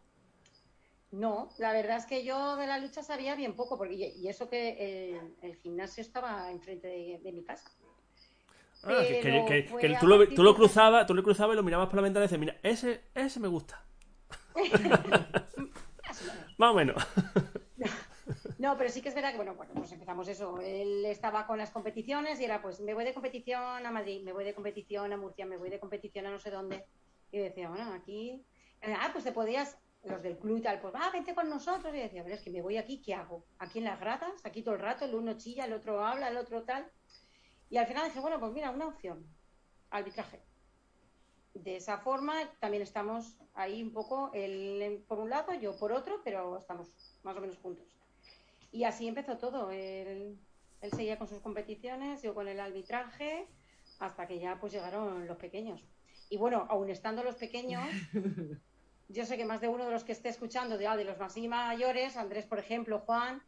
[1.12, 4.50] No, la verdad es que yo de la lucha sabía bien poco, porque y eso
[4.50, 7.72] que el, el gimnasio estaba enfrente de, de mi casa.
[8.84, 12.26] Ah, que, tú, lo, tú cruzabas, tú lo cruzabas y lo mirabas por la ventana
[12.26, 13.84] y decías, mira, ese, ese me gusta.
[16.58, 16.96] Más o menos.
[18.58, 20.60] No, pero sí que es verdad que, bueno, bueno, pues empezamos eso.
[20.60, 24.34] Él estaba con las competiciones y era, pues, me voy de competición a Madrid, me
[24.34, 26.84] voy de competición a Murcia, me voy de competición a no sé dónde.
[27.32, 28.44] Y decía, bueno, aquí...
[28.82, 31.94] eh, Ah, pues te podías, los del club y tal, pues, ah, vente con nosotros.
[31.94, 33.46] Y decía, pero es que me voy aquí, ¿qué hago?
[33.60, 36.38] Aquí en las gradas, aquí todo el rato, el uno chilla, el otro habla, el
[36.38, 36.88] otro tal.
[37.70, 39.26] Y al final dije, bueno, pues mira, una opción,
[39.90, 40.42] arbitraje.
[41.54, 46.22] De esa forma también estamos ahí un poco, él por un lado, yo por otro,
[46.24, 46.88] pero estamos
[47.24, 47.86] más o menos juntos.
[48.72, 49.72] Y así empezó todo.
[49.72, 50.38] Él,
[50.82, 53.48] él seguía con sus competiciones, yo con el arbitraje,
[54.00, 55.82] hasta que ya pues llegaron los pequeños.
[56.30, 57.84] Y bueno, aún estando los pequeños,
[59.08, 61.18] yo sé que más de uno de los que esté escuchando, de, ah, de los
[61.18, 63.42] más y mayores, Andrés, por ejemplo, Juan,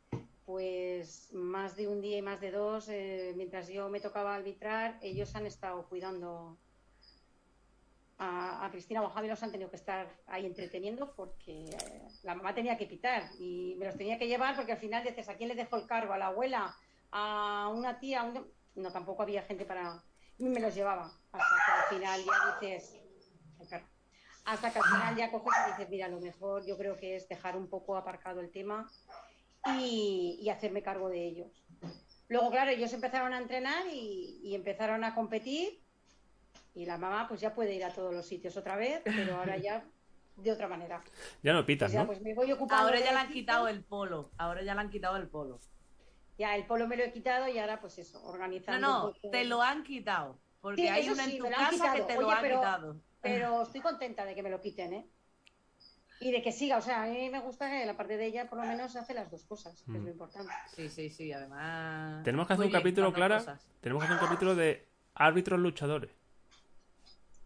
[0.49, 4.97] pues más de un día y más de dos, eh, mientras yo me tocaba arbitrar,
[4.99, 6.57] ellos han estado cuidando
[8.17, 12.55] a, Cristina o a los han tenido que estar ahí entreteniendo porque eh, la mamá
[12.55, 15.49] tenía que pitar y me los tenía que llevar porque al final dices, ¿a quién
[15.49, 16.13] le dejo el cargo?
[16.13, 16.75] ¿A la abuela?
[17.11, 18.21] ¿A una tía?
[18.21, 18.51] ¿A un...
[18.73, 20.03] No, tampoco había gente para...
[20.39, 22.95] Y me los llevaba hasta que al final ya dices...
[24.45, 27.29] Hasta que al final ya coges y dices, mira, lo mejor yo creo que es
[27.29, 28.89] dejar un poco aparcado el tema
[29.80, 31.66] y, y hacerme cargo de ellos.
[32.28, 35.82] Luego, claro, ellos empezaron a entrenar y, y empezaron a competir
[36.76, 39.57] y la mamá pues ya puede ir a todos los sitios otra vez, pero ahora
[39.57, 39.84] ya
[40.38, 41.03] de otra manera.
[41.43, 42.07] Ya no pitas, Pues ya ¿no?
[42.07, 43.34] pues me voy ocupando Ahora ya le han equipo.
[43.39, 44.32] quitado el polo.
[44.38, 45.60] Ahora ya le han quitado el polo.
[46.38, 49.30] Ya el polo me lo he quitado y ahora pues eso, No, organizando no, poco.
[49.32, 50.39] te lo han quitado.
[50.62, 52.55] Porque Sí, hay una sí, en tu han casa que te lo Oye, ha pero-
[52.60, 53.01] quitado.
[53.22, 55.10] Pero estoy contenta de que me lo quiten, ¿eh?
[56.22, 58.49] Y de que siga, o sea, a mí me gusta que la parte de ella
[58.49, 60.05] por lo menos hace las dos cosas, que es Mm.
[60.05, 60.51] lo importante.
[60.67, 62.24] Sí, sí, sí, además.
[62.26, 63.38] Tenemos que hacer Muy un bien, capítulo, Clara.
[63.38, 63.65] cosas.
[63.80, 66.11] Tenemos que hacer un capítulo de árbitros luchadores.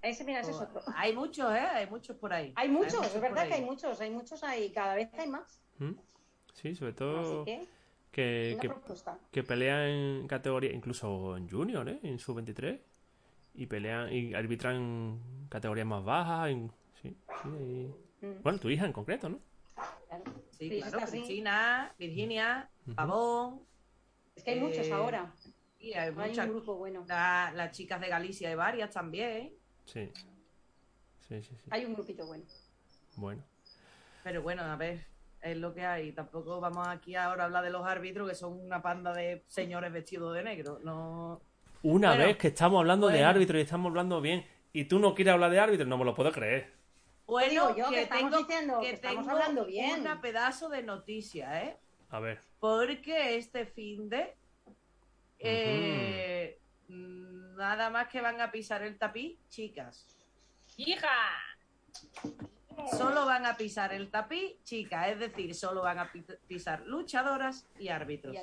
[0.01, 0.81] Ese, mira, ese es otro.
[0.95, 1.59] Hay muchos, ¿eh?
[1.59, 2.51] Hay muchos por ahí.
[2.55, 5.59] Hay muchos, es verdad que hay muchos, hay muchos ahí, cada vez hay más.
[5.77, 5.91] ¿Mm?
[6.53, 7.67] Sí, sobre Así todo que,
[8.11, 9.17] que, que, propuesta.
[9.31, 11.99] que pelean en categoría, incluso en Junior, ¿eh?
[12.03, 12.79] En sub-23.
[13.55, 16.49] Y pelean y arbitran categorías más bajas.
[16.49, 16.71] en-
[17.01, 17.93] sí, sí.
[18.23, 19.39] Mm, Bueno, tu hija en concreto, ¿no?
[20.07, 20.23] claro.
[20.51, 21.17] Sí, Sí, claro, está así.
[21.17, 22.69] Cristina, Virginia.
[22.95, 23.61] Pavón.
[24.35, 25.33] Es que hay muchos Eh, ahora.
[25.79, 26.45] Y hay Hay muchas.
[26.47, 27.03] un grupo bueno.
[27.07, 29.53] La- las chicas de Galicia hay varias también.
[29.85, 30.09] Sí.
[31.27, 31.55] Sí, sí, sí.
[31.71, 32.45] Hay un grupito bueno.
[33.17, 33.43] Bueno.
[34.23, 35.05] Pero bueno, a ver,
[35.41, 36.13] es lo que hay.
[36.13, 39.91] Tampoco vamos aquí ahora a hablar de los árbitros, que son una panda de señores
[39.91, 40.79] vestidos de negro.
[40.83, 41.41] No.
[41.81, 45.13] Una Bueno, vez que estamos hablando de árbitros y estamos hablando bien, y tú no
[45.13, 46.71] quieres hablar de árbitros, no me lo puedo creer.
[47.25, 50.01] Bueno, digo yo, que estamos diciendo que estamos tengo hablando bien.
[50.01, 51.77] Una pedazo de noticia, ¿eh?
[52.09, 52.41] A ver.
[52.59, 54.35] Porque este fin de.
[55.39, 60.07] eh, mm, Nada más que van a pisar el tapiz, chicas.
[60.77, 61.07] ¡Hija!
[62.97, 67.67] solo van a pisar el tapiz chicas, es decir, solo van a pi- pisar luchadoras
[67.79, 68.35] y árbitros.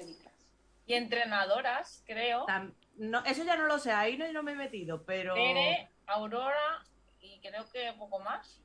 [0.86, 2.46] Y entrenadoras, creo.
[2.46, 5.90] Tam- no, eso ya no lo sé, ahí no, no me he metido, pero Tere,
[6.06, 6.84] Aurora
[7.20, 8.60] y creo que poco más.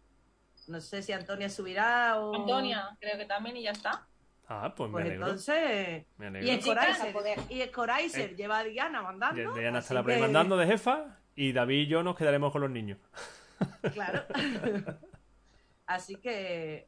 [0.68, 2.36] No sé si Antonia subirá o...
[2.36, 4.06] Antonia, creo que también y ya está.
[4.48, 5.26] Ah, pues me Pues alegro.
[5.26, 6.06] entonces...
[6.18, 6.54] Me Y alegro.
[7.50, 8.36] y Scoraiser Eh.
[8.36, 9.54] lleva a Diana mandando.
[9.54, 12.62] De- Diana está ahí que- mandando de jefa y David y yo nos quedaremos con
[12.62, 13.00] los niños.
[13.94, 14.24] Claro.
[15.88, 16.88] así que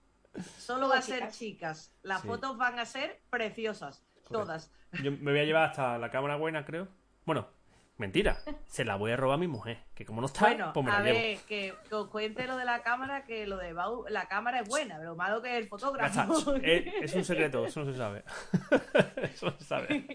[0.58, 1.38] solo va a ser chicas.
[1.38, 1.94] chicas.
[2.04, 2.28] Las Sí.
[2.28, 4.72] fotos van a ser preciosas, todas.
[5.04, 6.88] Yo me voy a llevar hasta la cámara buena, creo.
[7.26, 7.48] Bueno,
[7.98, 8.38] mentira.
[8.66, 9.80] Se la voy a robar a mi mujer.
[9.94, 11.20] Que como no está, Bueno, pues me a la llevo.
[11.20, 14.62] ver, que, que os cuente lo de la cámara, que lo de Bau, la cámara
[14.62, 16.56] es buena, pero lo malo que es el fotógrafo.
[16.64, 18.24] Es, es un secreto, eso no se sabe.
[19.24, 20.08] eso no se sabe.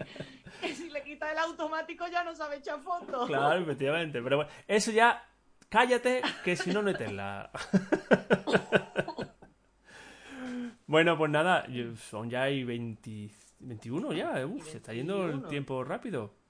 [0.61, 3.27] que si le quita el automático ya no sabe echar fotos.
[3.27, 4.21] Claro, efectivamente.
[4.21, 5.23] Pero bueno, eso ya.
[5.69, 7.49] Cállate, que si no, no la.
[10.85, 11.65] bueno, pues nada,
[11.97, 13.31] son ya hay 20
[13.63, 14.45] 21 ya.
[14.45, 15.47] uf, se está yendo el 21.
[15.49, 16.42] tiempo rápido.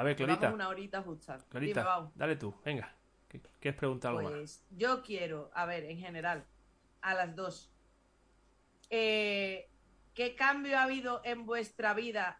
[0.00, 0.50] A ver, Clarita.
[0.50, 1.36] una horita justa.
[1.50, 2.90] Clarita, dale tú, venga.
[3.28, 4.32] ¿Qué- ¿Quieres preguntar algo más?
[4.32, 6.46] Pues yo quiero, a ver, en general,
[7.02, 7.70] a las dos.
[8.88, 9.68] Eh,
[10.14, 12.38] ¿Qué cambio ha habido en vuestra vida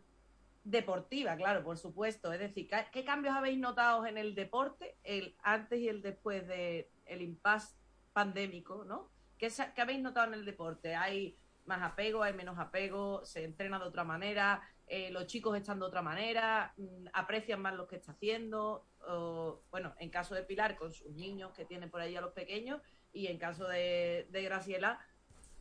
[0.65, 1.37] deportiva?
[1.37, 2.33] Claro, por supuesto.
[2.33, 6.87] Es decir, ¿qué, cambios habéis notado en el deporte, el antes y el después del
[7.05, 7.77] el impasse
[8.15, 9.11] pandémico, ¿no?
[9.37, 10.95] ¿Qué, qué habéis notado en el deporte?
[10.97, 11.37] ¿Hay
[11.67, 13.23] más apego, hay menos apego?
[13.27, 14.63] ¿Se entrena de otra manera?
[14.93, 16.75] Eh, ¿Los chicos están de otra manera?
[16.77, 18.89] Mm, ¿Aprecian más lo que está haciendo?
[19.07, 22.33] O, bueno, en caso de Pilar, con sus niños que tiene por ahí a los
[22.33, 22.83] pequeños,
[23.13, 24.99] y en caso de, de Graciela,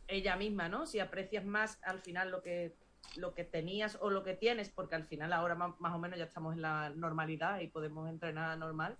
[0.08, 0.84] ella misma, ¿no?
[0.84, 2.74] Si aprecias más al final lo que
[3.16, 6.24] lo que tenías o lo que tienes, porque al final ahora más, o menos ya
[6.24, 8.98] estamos en la normalidad y podemos entrenar normal.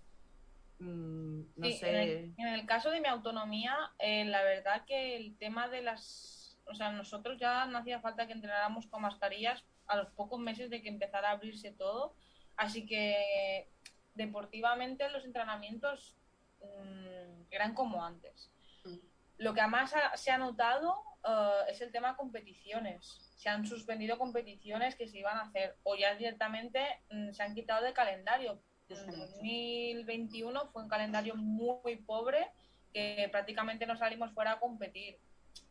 [0.79, 1.89] Mm, no Sí, sé.
[1.89, 5.81] en, el, en el caso de mi autonomía, eh, la verdad que el tema de
[5.81, 6.57] las...
[6.67, 10.69] O sea, nosotros ya no hacía falta que entrenáramos con mascarillas a los pocos meses
[10.69, 12.15] de que empezara a abrirse todo.
[12.55, 13.69] Así que
[14.15, 16.15] deportivamente los entrenamientos
[16.61, 18.51] mm, eran como antes.
[18.85, 18.95] Mm.
[19.37, 23.33] Lo que más ha- se ha notado eh, es el tema competiciones.
[23.35, 26.79] Se han suspendido competiciones que se iban a hacer o ya directamente
[27.09, 28.61] mm, se han quitado de calendario.
[28.89, 29.17] En he dicho.
[29.17, 32.47] 2021 fue un calendario muy pobre
[32.93, 35.19] que prácticamente no salimos fuera a competir.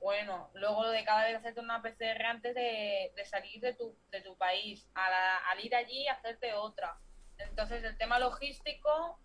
[0.01, 4.23] Bueno, luego de cada vez hacerte una PCR antes de, de salir de tu, de
[4.23, 6.99] tu país, a la- al ir allí hacerte otra.
[7.39, 9.21] Entonces el tema logístico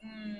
[0.00, 0.36] mm,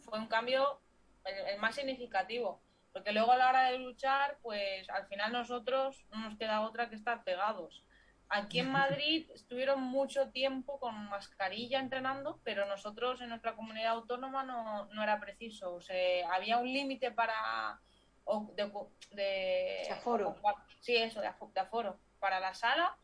[0.00, 0.80] fue un cambio
[1.24, 2.60] el, el más significativo.
[2.92, 6.90] Porque luego a la hora de luchar, pues al final nosotros no nos queda otra
[6.90, 7.84] que estar pegados.
[8.28, 14.42] Aquí en Madrid estuvieron mucho tiempo con mascarilla entrenando, pero nosotros en nuestra comunidad autónoma
[14.42, 15.72] no, no era preciso.
[15.72, 17.80] O sea, había un límite para
[18.24, 18.64] o- de,
[19.10, 20.36] de- De aforo.
[20.80, 22.96] Sí, eso, de, afo- de aforo para la sala,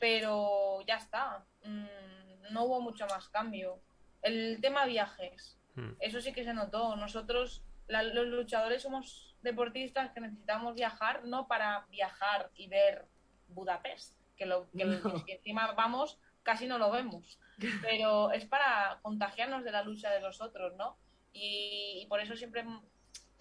[0.00, 1.44] pero ya está.
[1.64, 3.80] Mm, no hubo mucho más cambio.
[4.22, 5.92] El tema viajes, Hmm.
[6.00, 6.94] eso sí que se notó.
[6.96, 13.06] Nosotros, la- los luchadores, somos deportistas que necesitamos viajar, no para viajar y ver
[13.48, 15.24] Budapest, que, lo, que, lo- No.
[15.24, 17.38] que encima vamos, casi no lo vemos,
[17.82, 20.96] pero es para contagiarnos de la lucha de los otros, ¿no?
[21.32, 22.64] Y, y por eso siempre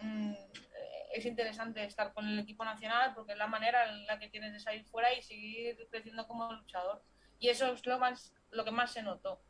[0.01, 0.33] mm,
[1.13, 4.51] es interesante estar con el equipo nacional, porque es la manera en la que tienes
[4.51, 7.01] de salir fuera y seguir creciendo como luchador.
[7.39, 9.41] Y eso es lo, más, lo que más se notó.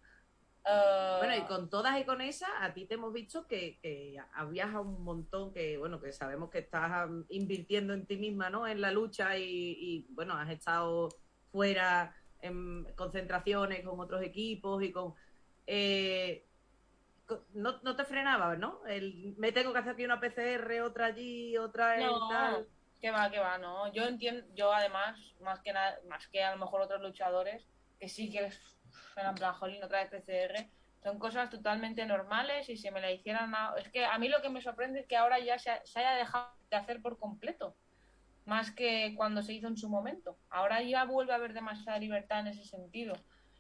[0.66, 4.18] Eh, Bueno, y con todas y con esas, a ti te hemos visto que, que
[4.50, 8.68] viajado un montón, que bueno, que sabemos que estás um, invirtiendo en ti misma, ¿no?
[8.68, 9.44] En la lucha y,
[9.80, 11.10] y, bueno, has estado
[11.52, 15.14] fuera en concentraciones con otros equipos y con...
[15.66, 16.46] eh,
[17.54, 18.86] no, no te frenabas, ¿no?
[18.86, 22.68] El, me tengo que hacer aquí una PCR, otra allí, otra en No, tal.
[23.02, 23.92] que va, que va, no.
[23.94, 27.66] Yo entiendo, yo además, más que nada, más que a lo mejor otros luchadores,
[28.00, 28.62] que sí que es
[29.16, 30.70] en plan, jolín, otra vez PCR,
[31.04, 34.42] son cosas totalmente normales y si me la hicieran a- es que a mí lo
[34.42, 37.20] que me sorprende es que ahora ya se, ha- se haya dejado de hacer por
[37.20, 37.76] completo,
[38.46, 40.38] más que cuando se hizo en su momento.
[40.50, 43.14] Ahora ya vuelve a haber demasiada libertad en ese sentido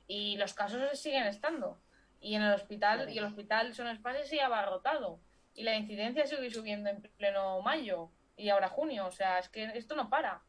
[0.08, 1.78] y los casos siguen estando.
[2.24, 5.20] Y en el hospital, y el hospital Son Espacio sigue abarrotado.
[5.54, 9.06] Y la incidencia sigue subiendo en pleno mayo y ahora junio.
[9.06, 10.42] O sea, es que esto no para.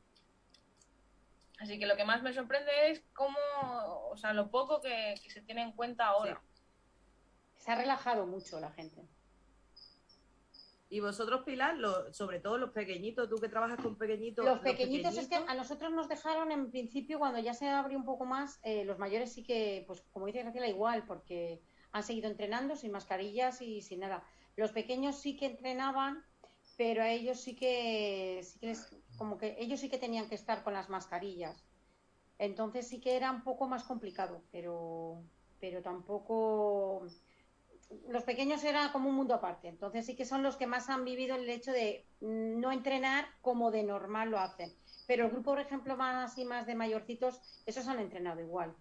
[1.59, 3.37] Así que lo que más me sorprende es cómo,
[4.11, 6.41] o sea, lo poco que, que se tiene en cuenta ahora.
[7.57, 9.03] Se ha relajado mucho la gente.
[10.91, 14.45] Y vosotros, Pilar, lo- sobre todo los pequeñitos, tú que trabajas con pequeñitos.
[14.45, 18.05] Los pequeñitos es que a nosotros nos dejaron en principio cuando ya se abrió un
[18.05, 21.63] poco más, eh, los mayores sí que, pues como dice Graciela, igual, porque
[21.93, 24.23] han seguido entrenando sin mascarillas y sin nada.
[24.57, 26.23] Los pequeños sí que entrenaban,
[26.77, 30.35] pero a ellos sí que, sí que les- como que ellos sí que tenían que
[30.35, 31.65] estar con las mascarillas.
[32.39, 35.23] Entonces sí que era un poco más complicado, pero,
[35.61, 37.07] pero tampoco.
[38.09, 39.69] Los pequeños era como un mundo aparte.
[39.69, 43.71] Entonces sí que son los que más han vivido el hecho de no entrenar como
[43.71, 44.73] de normal lo hacen.
[45.07, 48.75] Pero el grupo, por ejemplo, más y más de mayorcitos, esos han entrenado igual.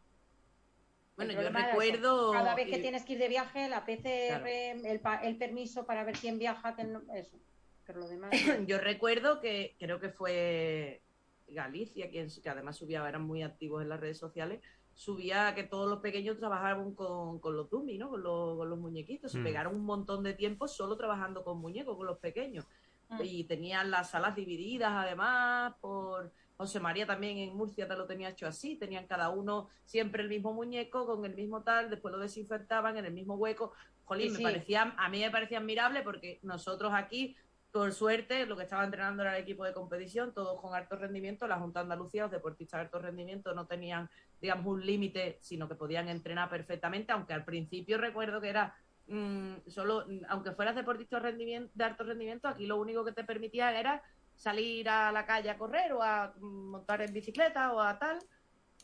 [1.16, 1.52] Bueno, yo eso.
[1.52, 2.32] recuerdo.
[2.32, 4.88] Cada vez que tienes que ir de viaje, la PCR, Claro.
[4.88, 7.38] el, pa- el permiso para ver quién viaja, que no- eso.
[7.86, 8.32] Pero lo demás.
[8.68, 11.04] Yo recuerdo que creo que fue
[11.48, 14.62] Galicia, quien que además subía, eran muy activos en las redes sociales,
[14.96, 18.10] subía que todos los pequeños trabajaban con, con los dummies, ¿no?
[18.10, 19.32] Con los, con los muñequitos.
[19.32, 19.44] Se Mm.
[19.44, 22.66] pegaron un montón de tiempo solo trabajando con muñecos, con los pequeños.
[23.10, 23.22] Mm.
[23.24, 26.32] Y tenían las salas divididas además por...
[26.56, 30.30] José María también en Murcia te lo tenía hecho así, tenían cada uno siempre el
[30.30, 33.74] mismo muñeco con el mismo tal, después lo desinfectaban en el mismo hueco.
[34.06, 34.44] Jolín, Sí, me sí.
[34.44, 37.36] parecía, a mí me parecía admirable porque nosotros aquí
[37.74, 41.48] por suerte, lo que estaba entrenando era el equipo de competición, todos con alto rendimiento.
[41.48, 45.74] La Junta Andalucía, los deportistas de alto rendimiento, no tenían, digamos, un límite, sino que
[45.74, 48.76] podían entrenar perfectamente, aunque al principio recuerdo que era
[49.08, 53.76] mm, solo, mm, aunque fueras deportista de, alto rendimiento, aquí lo único que te permitía
[53.76, 54.04] era
[54.36, 58.20] salir a la calle a correr o a mm, montar en bicicleta o a tal.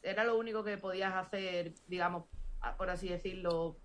[0.01, 2.25] Era lo único que podías hacer, digamos,
[2.75, 3.77] por así decirlo,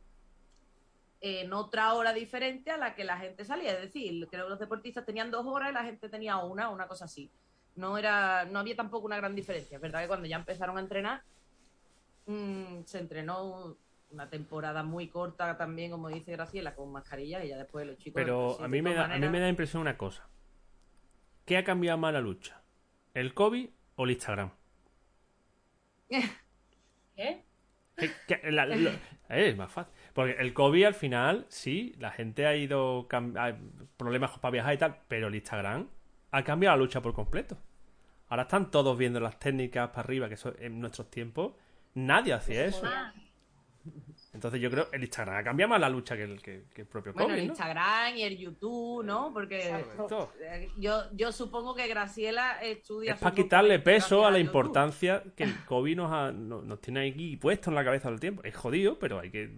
[1.26, 3.72] en otra hora diferente a la que la gente salía.
[3.72, 6.86] Es decir, creo que los deportistas tenían dos horas y la gente tenía una, una
[6.86, 7.30] cosa así.
[7.76, 9.76] No era, no había tampoco una gran diferencia.
[9.76, 11.22] Es verdad que cuando ya empezaron a entrenar,
[12.26, 13.74] mm, se entrenó
[14.10, 18.20] una temporada muy corta también, como dice Graciela, con mascarilla y ya después los chicos.
[18.22, 20.28] Pero a mí, me da, a mí maneras- me da impresión una cosa.
[21.46, 22.60] ¿Qué ha cambiado más la lucha?
[23.14, 24.50] ¿El COVID o el Instagram?
[27.16, 27.44] ¿Qué?
[27.96, 28.98] ¿Qué- qué- la- lo- eh,
[29.28, 29.92] es más fácil.
[30.14, 33.06] Porque el COVID al final, sí, la gente ha ido...
[33.36, 33.54] hay
[33.98, 35.88] problemas para viajar y tal, pero el Instagram
[36.30, 37.58] ha cambiado la lucha por completo.
[38.28, 41.52] Ahora están todos viendo las técnicas para arriba, que eso en nuestros tiempos
[41.94, 42.82] nadie hacía eso.
[44.32, 46.82] Entonces yo creo que el Instagram ha cambiado más la lucha que el, que, que
[46.82, 47.52] el propio Bueno, COVID, el ¿no?
[47.52, 49.30] Instagram y el YouTube, ¿no?
[49.32, 49.68] Porque
[50.40, 53.12] eh, yo, yo supongo que Graciela estudia.
[53.14, 57.36] Es para quitarle peso a la importancia que el COVID nos, ha- nos tiene aquí
[57.36, 58.42] puesto en la cabeza todo el tiempo.
[58.42, 59.50] Es jodido, pero hay que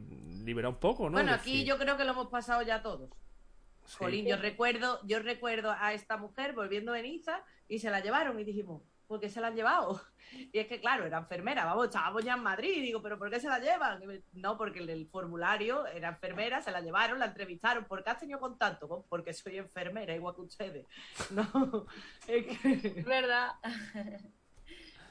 [0.46, 1.12] liberar un poco, ¿no?
[1.12, 3.10] Bueno, aquí decir, yo creo que lo hemos pasado ya todos.
[3.84, 3.96] sí.
[3.98, 8.38] Jolín, yo recuerdo, yo recuerdo a esta mujer volviendo de Niza y se la llevaron
[8.40, 10.00] y dijimos, ¿por qué se la han llevado?
[10.52, 13.30] Y es que, claro, era enfermera, vamos, estábamos ya en Madrid, y digo, ¿pero por
[13.30, 14.04] qué se la llevan?
[14.04, 17.84] Me- No, porque el, el formulario era enfermera, se la llevaron, la entrevistaron.
[17.84, 18.88] ¿Por qué has tenido contacto?
[18.88, 20.84] Pues porque soy enfermera, igual que ustedes.
[21.30, 21.86] No,
[22.26, 23.04] es que...
[23.06, 23.52] verdad.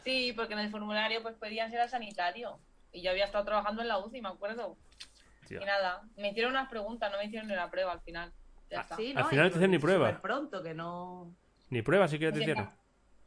[0.03, 2.59] sí, porque en el formulario pues pedían ser sanitario.
[2.91, 4.77] Y yo había estado trabajando en la UCI, me acuerdo.
[5.49, 8.33] Y nada, me hicieron unas preguntas, no me hicieron ni la prueba al final.
[8.69, 8.95] Ya Ah, está.
[8.95, 9.29] Sí, Al ¿no?
[9.29, 10.21] final Y no te hacen ni prueba.
[10.21, 11.35] pronto, que no...
[11.69, 12.69] Ni pruebas siquiera te hicieron.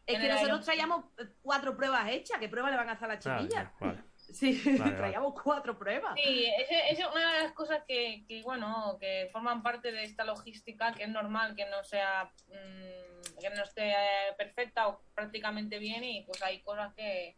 [0.07, 2.39] Es que nosotros traíamos eh, cuatro pruebas hechas.
[2.41, 3.63] ¿Qué pruebas le van a hacer a la Ah, chiquilla?
[3.63, 4.03] ya, vale.
[4.17, 4.93] Sí, vale.
[4.97, 6.15] traíamos cuatro pruebas.
[6.17, 10.25] Sí, esa es una de las cosas que, que, bueno, que forman parte de esta
[10.25, 15.79] logística, que es normal que no sea, mm, que no esté eh, perfecta o prácticamente
[15.79, 17.37] bien y pues hay cosas que,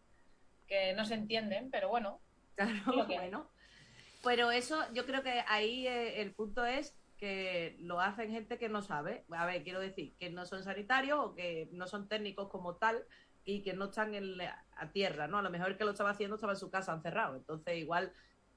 [0.66, 2.20] que no se entienden, pero bueno,
[2.56, 3.18] Claro, lo que hay.
[3.30, 3.48] bueno.
[4.22, 8.68] Pero eso, yo creo que ahí eh, el punto es que lo hacen gente que
[8.68, 9.24] no sabe.
[9.30, 13.04] A ver, quiero decir, que no son sanitarios o que no son técnicos como tal
[13.44, 15.38] y que no están en la- a tierra, ¿no?
[15.38, 17.36] A lo mejor el que lo estaba haciendo estaba en su casa encerrado.
[17.36, 18.12] Entonces, igual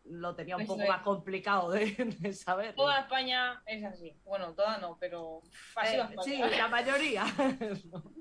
[0.06, 0.90] lo tenía un Eso poco es.
[0.90, 1.86] más complicado de,
[2.20, 2.76] de saber.
[2.76, 4.14] toda España es así.
[4.26, 5.42] Bueno, toda no, pero
[5.76, 7.24] así Eh, sí, la mayoría.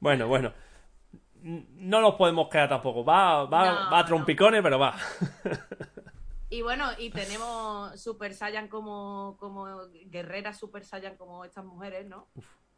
[0.00, 0.52] Bueno, bueno.
[1.42, 3.04] No nos podemos quedar tampoco.
[3.04, 4.94] Va, va, No, va a trompicones, pero va.
[6.48, 9.66] Y bueno, y tenemos Super Saiyan como, como
[10.06, 12.28] guerreras Super Saiyan como estas mujeres, ¿no?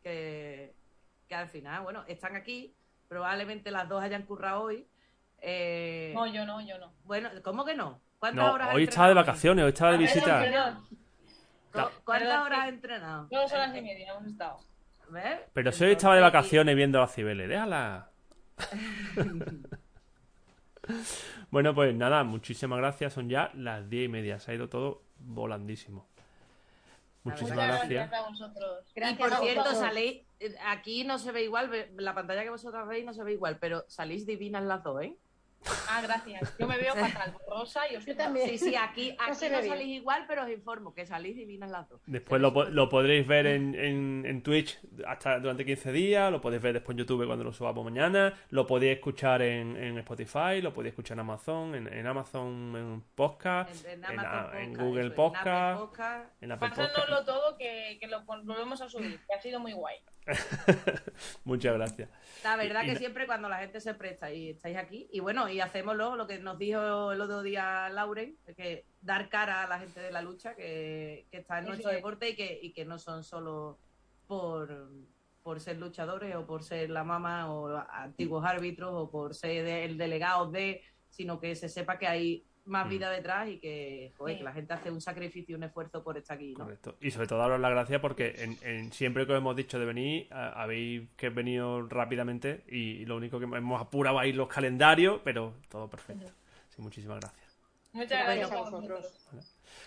[0.02, 0.74] Que,
[1.28, 2.74] que al final, bueno, están aquí,
[3.08, 4.86] probablemente las dos hayan currado hoy.
[5.40, 6.92] Eh, No, yo no, yo no.
[7.04, 8.00] bueno, ¿cómo que no?
[8.18, 10.40] ¿Cuántas No, horas has hoy estaba de vacaciones, hoy estaba de Ah, visita.
[10.40, 10.88] perdón.
[11.72, 13.28] ¿Cu- ¿Cuántas horas has entrenado?
[13.30, 14.58] Dos horas y media hemos estado.
[15.10, 15.40] ¿Ves?
[15.52, 18.10] Pero si hoy estaba de vacaciones viendo las cibeles, déjala.
[21.50, 23.12] bueno, pues nada, muchísimas gracias.
[23.12, 24.38] Son ya las diez y media.
[24.38, 26.06] Se ha ido todo volandísimo.
[27.24, 28.10] Muchísimas gracias.
[28.10, 28.84] gracias a vosotros.
[28.90, 29.88] Y Gracias por a cierto, vosotros.
[29.88, 33.32] salís, eh, aquí no se ve igual, la pantalla que vosotras veis no se ve
[33.32, 35.14] igual, pero salís divinas las dos, ¿eh?
[35.90, 36.56] Ah, gracias.
[36.58, 38.12] Yo me veo fatal, rosa y oscura.
[38.12, 38.48] Yo también.
[38.50, 41.70] Sí, sí, aquí, No aquí se no, salís igual, pero os informo que salís divinas
[41.70, 42.00] las dos.
[42.06, 46.62] Después lo, lo podréis ver en, en, en Twitch hasta durante 15 días, lo podéis
[46.62, 50.72] ver después en YouTube cuando lo subamos mañana, lo podéis escuchar en, en Spotify, lo
[50.72, 55.80] podéis escuchar en Amazon, en, en Amazon en podcast, En, Amazon Podcast, Google eso, Podcast,
[56.40, 56.92] En Apple Podcast.
[56.92, 59.96] Pásanoslo todo que, que lo volvemos a subir, que ha sido muy guay.
[61.44, 62.08] Muchas gracias.
[62.44, 65.20] La verdad Y- que y- siempre cuando la gente se presta y estáis aquí, y
[65.20, 69.66] bueno, y hacémoslo, lo que nos dijo el otro día Lauren, que dar cara a
[69.68, 71.96] la gente de la lucha que, que está en Sí, nuestro sí.
[71.96, 73.78] deporte y que, y que no son solo
[74.26, 74.90] por,
[75.42, 79.84] por ser luchadores o por ser la mamá o antiguos árbitros o por ser de-
[79.84, 82.90] el delegado de, sino que se sepa que hay más Mm.
[82.90, 84.38] vida detrás y que, joder, Sí.
[84.38, 86.64] que la gente hace un sacrificio y un esfuerzo por estar aquí, ¿no?
[86.64, 86.96] Correcto.
[87.00, 89.84] Y sobre todo daros las gracias porque en, en- siempre que os hemos dicho de
[89.86, 95.20] venir, a- habéis que venido rápidamente y, lo único que hemos apurado ahí los calendarios,
[95.24, 96.26] pero todo perfecto.
[96.70, 97.48] Sí, muchísimas gracias.
[97.92, 99.14] Muchas Gracias a a vosotros.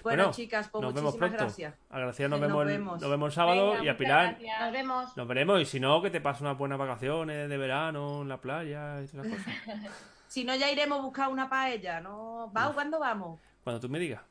[0.04, 1.44] Bueno, chicas, pues nos vemos muchísimas pronto.
[1.46, 1.76] gracias.
[1.92, 3.02] A Graciela nos Nos vemos, el- vemos.
[3.02, 4.60] nos vemos el sábado Venga, y a Pilar gracias.
[4.62, 5.18] Nos vemos.
[5.18, 5.62] nos veremos.
[5.62, 9.08] Y si no, que te pases unas buenas vacaciones de verano en la playa y
[9.08, 9.46] todas esas cosas.
[10.32, 12.50] Si no, ya iremos a buscar una paella, ¿no?
[12.56, 12.72] ¿Va?
[12.74, 13.38] ¿Cuándo vamos?
[13.66, 14.22] Cuando tú me digas.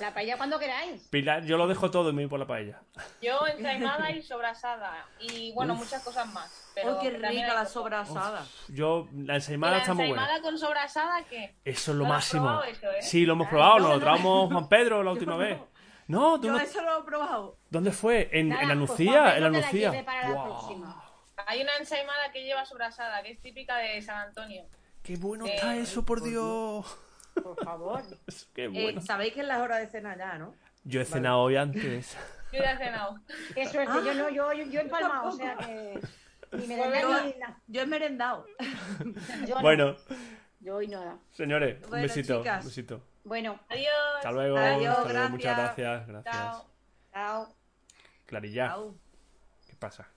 [0.00, 1.06] La paella cuando queráis.
[1.08, 2.82] Pilar, yo lo dejo todo y me voy por la paella.
[3.22, 5.06] Yo ensaimada y sobrasada.
[5.20, 5.78] Y bueno, Uf.
[5.84, 6.72] muchas cosas más.
[6.74, 8.44] Pero ¡Oh, qué rica la sobrasada!
[8.66, 10.22] Yo, la ¿Y ensaimada la está muy buena.
[10.24, 11.54] ensaimada con sobrasada qué?
[11.64, 12.62] Eso es lo ¿No lo has máximo.
[12.64, 13.02] eso, eh?
[13.02, 14.00] Sí, lo hemos probado, no, nos lo no.
[14.04, 15.58] trajo Juan Pedro la última vez.
[16.08, 16.40] no.
[16.40, 16.58] Tú Yo no.
[16.58, 17.56] eso lo he probado.
[17.70, 18.28] ¿Dónde fue?
[18.32, 19.92] En, Nada, en la pues Nucía, en la la Nucía.
[19.92, 21.02] la.
[21.46, 24.64] Hay una ensaimada que lleva sobrasada, que es típica de San Antonio.
[25.06, 26.84] Qué bueno Eh, está eso, por Dios.
[27.34, 28.02] Por favor.
[28.54, 29.00] Qué Eh, bueno.
[29.00, 30.54] Sabéis que es la hora de cena ya, ¿no?
[30.84, 32.16] Yo he cenado hoy antes.
[32.52, 33.20] Yo ya he cenado.
[33.54, 33.92] Qué suerte.
[34.04, 36.00] Yo no, yo, yo, yo he empalmado, o sea que.
[36.52, 37.34] Ni me Yo, da ni
[37.66, 38.46] yo he merendado.
[39.46, 39.60] Yo no.
[39.62, 39.96] Bueno,
[40.60, 41.18] Yo hoy nada.
[41.32, 42.38] señores, un Bueno, besito.
[42.38, 42.64] chicas.
[42.64, 43.02] Un besito.
[43.24, 43.92] Bueno, Adiós.
[44.16, 44.56] Hasta luego.
[44.56, 46.06] Adiós, hasta luego, Muchas gracias.
[46.06, 46.24] gracias.
[46.24, 46.34] Gracias.
[46.36, 46.66] Chao.
[47.12, 47.56] chao.
[48.26, 48.96] Clarilla, Au.
[49.66, 50.08] ¿qué pasa?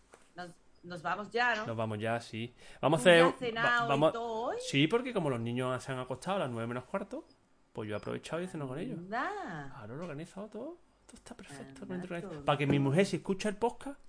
[0.84, 1.66] Nos, vamos ya, ¿no?
[1.68, 2.54] Nos vamos ya, sí.
[2.82, 3.24] Vamos a ¿Tú hacer.
[3.32, 4.14] ya cenado va- y vamos...
[4.14, 4.58] todo hoy?
[4.68, 7.26] Sí, porque como los niños se han acostado a las 9 menos cuarto,
[7.74, 8.98] pues yo he aprovechado y he cenado con ellos.
[8.98, 9.72] Anda.
[9.76, 10.78] Ahora lo he organizado todo.
[11.06, 11.86] Todo está perfecto.
[11.86, 14.00] Todo Para que mi mujer, si escucha el podcast,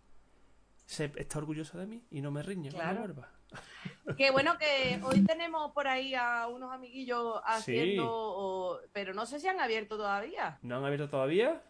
[0.87, 2.71] se está orgullosa de mí y no me riña.
[2.71, 3.15] Claro.
[4.17, 9.41] Qué bueno que hoy tenemos por ahí a unos amiguillos haciendo, o- pero no sé
[9.41, 10.59] si han abierto todavía.
[10.63, 11.63] ¿No han abierto todavía?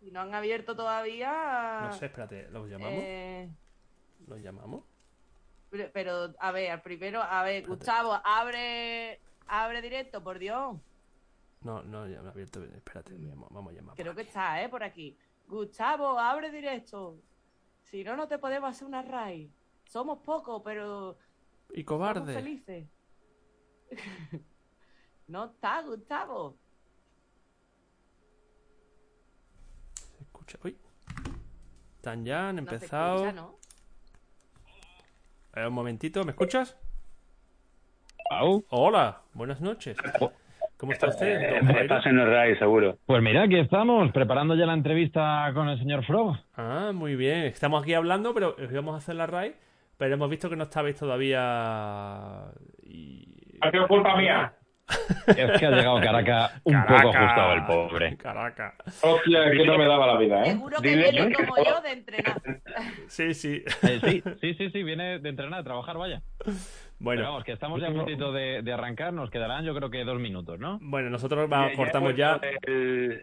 [0.00, 1.80] Si no han abierto todavía.
[1.82, 2.98] No sé, espérate, ¿los llamamos?
[3.02, 3.50] eh,
[4.28, 4.84] ¿Los llamamos?
[5.70, 7.66] pero- pero, a ver, primero, a ver.
[7.66, 10.76] Gustavo, abre, abre directo, por Dios.
[11.62, 12.62] No, no, ya me ha abierto.
[12.64, 13.14] Espérate,
[13.50, 13.96] vamos a llamar.
[13.96, 14.68] Creo que está, ¿eh?
[14.68, 15.16] Por aquí.
[15.46, 17.18] Gustavo, abre directo.
[17.82, 19.50] Si no, no te podemos hacer una raid.
[19.86, 21.18] Somos pocos, pero
[21.70, 22.34] Y somos cobarde.
[22.34, 22.86] felices.
[25.26, 26.56] no está, Gustavo.
[30.16, 30.58] Se escucha.
[30.64, 30.76] Uy.
[31.96, 33.32] Están ya, han empezado.
[33.32, 33.57] ¿no?
[35.58, 36.78] Eh, un momentito, ¿me escuchas?
[38.30, 38.64] Au.
[38.68, 39.96] Hola, buenas noches.
[40.76, 41.80] ¿Cómo está usted, Jairo?
[41.80, 42.98] Estás en el RAI, seguro.
[43.06, 46.36] Pues mira, aquí estamos, preparando ya la entrevista con el señor Frog.
[46.56, 47.46] Ah, muy bien.
[47.46, 49.56] Estamos aquí hablando, pero os íbamos a hacer la RAI,
[49.96, 52.52] pero hemos visto que no estabais todavía.
[52.84, 53.58] Y...
[53.60, 54.52] Ha sido culpa mía.
[55.26, 58.16] Es que ha llegado Caracas un poco ajustado el pobre.
[58.16, 58.74] Caracas.
[59.02, 60.50] Hostia, que no me daba la vida, ¿eh?
[60.52, 62.40] Seguro que Dile- viene como yo de entrenar.
[63.08, 63.62] Sí, sí.
[63.82, 66.22] Eh, sí, sí, sí, sí, viene de entrenar, de trabajar, vaya.
[67.00, 69.88] Bueno, Pero vamos, que estamos ya a puntito de, de arrancar, nos quedarán yo creo
[69.90, 70.78] que dos minutos, ¿no?
[70.82, 72.40] bueno nosotros va- cortamos ya.
[72.62, 73.22] el-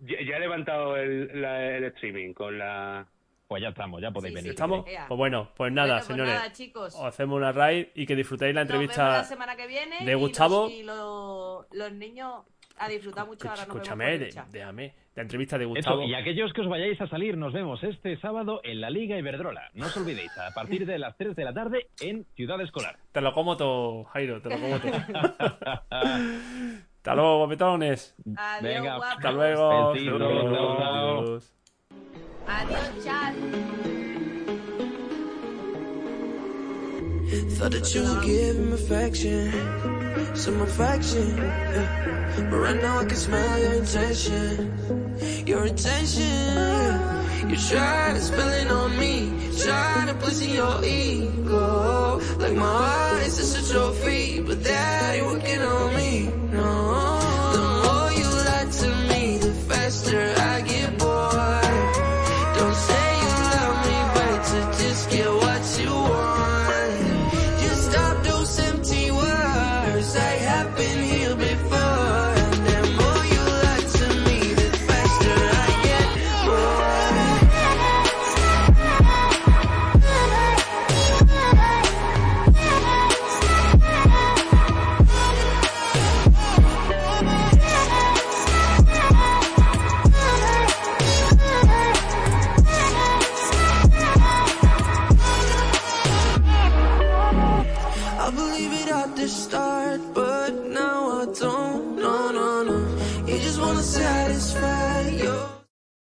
[0.00, 3.06] ya, ya he levantado el, la- el streaming con la...
[3.48, 4.50] Pues ya estamos, ya podéis Sí, venir.
[4.50, 4.54] sí.
[4.54, 4.86] ¿Estamos?
[4.88, 5.04] Ea.
[5.06, 6.34] Pues bueno, pues nada, Bueno, pues señores.
[6.34, 6.94] nada, chicos.
[6.96, 9.08] Os hacemos una raid y que disfrutéis la Nos vemos entrevista.
[9.18, 10.04] la semana que viene.
[10.04, 10.62] de y Gustavo.
[10.64, 12.42] los- Y los, los niños
[12.78, 13.48] a disfrutar mucho.
[13.48, 14.94] Ahora Escúchame, de- déjame.
[15.14, 16.02] La entrevista de Eso, Gustavo.
[16.02, 19.70] y aquellos que os vayáis a salir, nos vemos este sábado en la Liga Iberdrola.
[19.74, 22.98] No os olvidéis, a partir de las 3 de la tarde en Ciudad Escolar.
[23.12, 24.92] Te lo como todo, Jairo, te lo como todo.
[25.90, 28.14] Hasta luego, guapetones.
[28.36, 29.16] Adiós, Venga, guapos.
[29.16, 29.90] Hasta luego.
[29.92, 31.52] Adiós, adiós.
[32.46, 33.34] Chat.
[37.56, 39.50] Thought that you would give him affection,
[40.36, 41.36] some affection.
[41.38, 42.46] yeah.
[42.50, 47.50] But right now I can smell your intention, your intention.
[47.50, 52.20] You try to spill it on me, try to poison your ego.
[52.38, 56.30] Like my heart is just a trophy, but that ain't working on me.
[56.52, 57.15] No.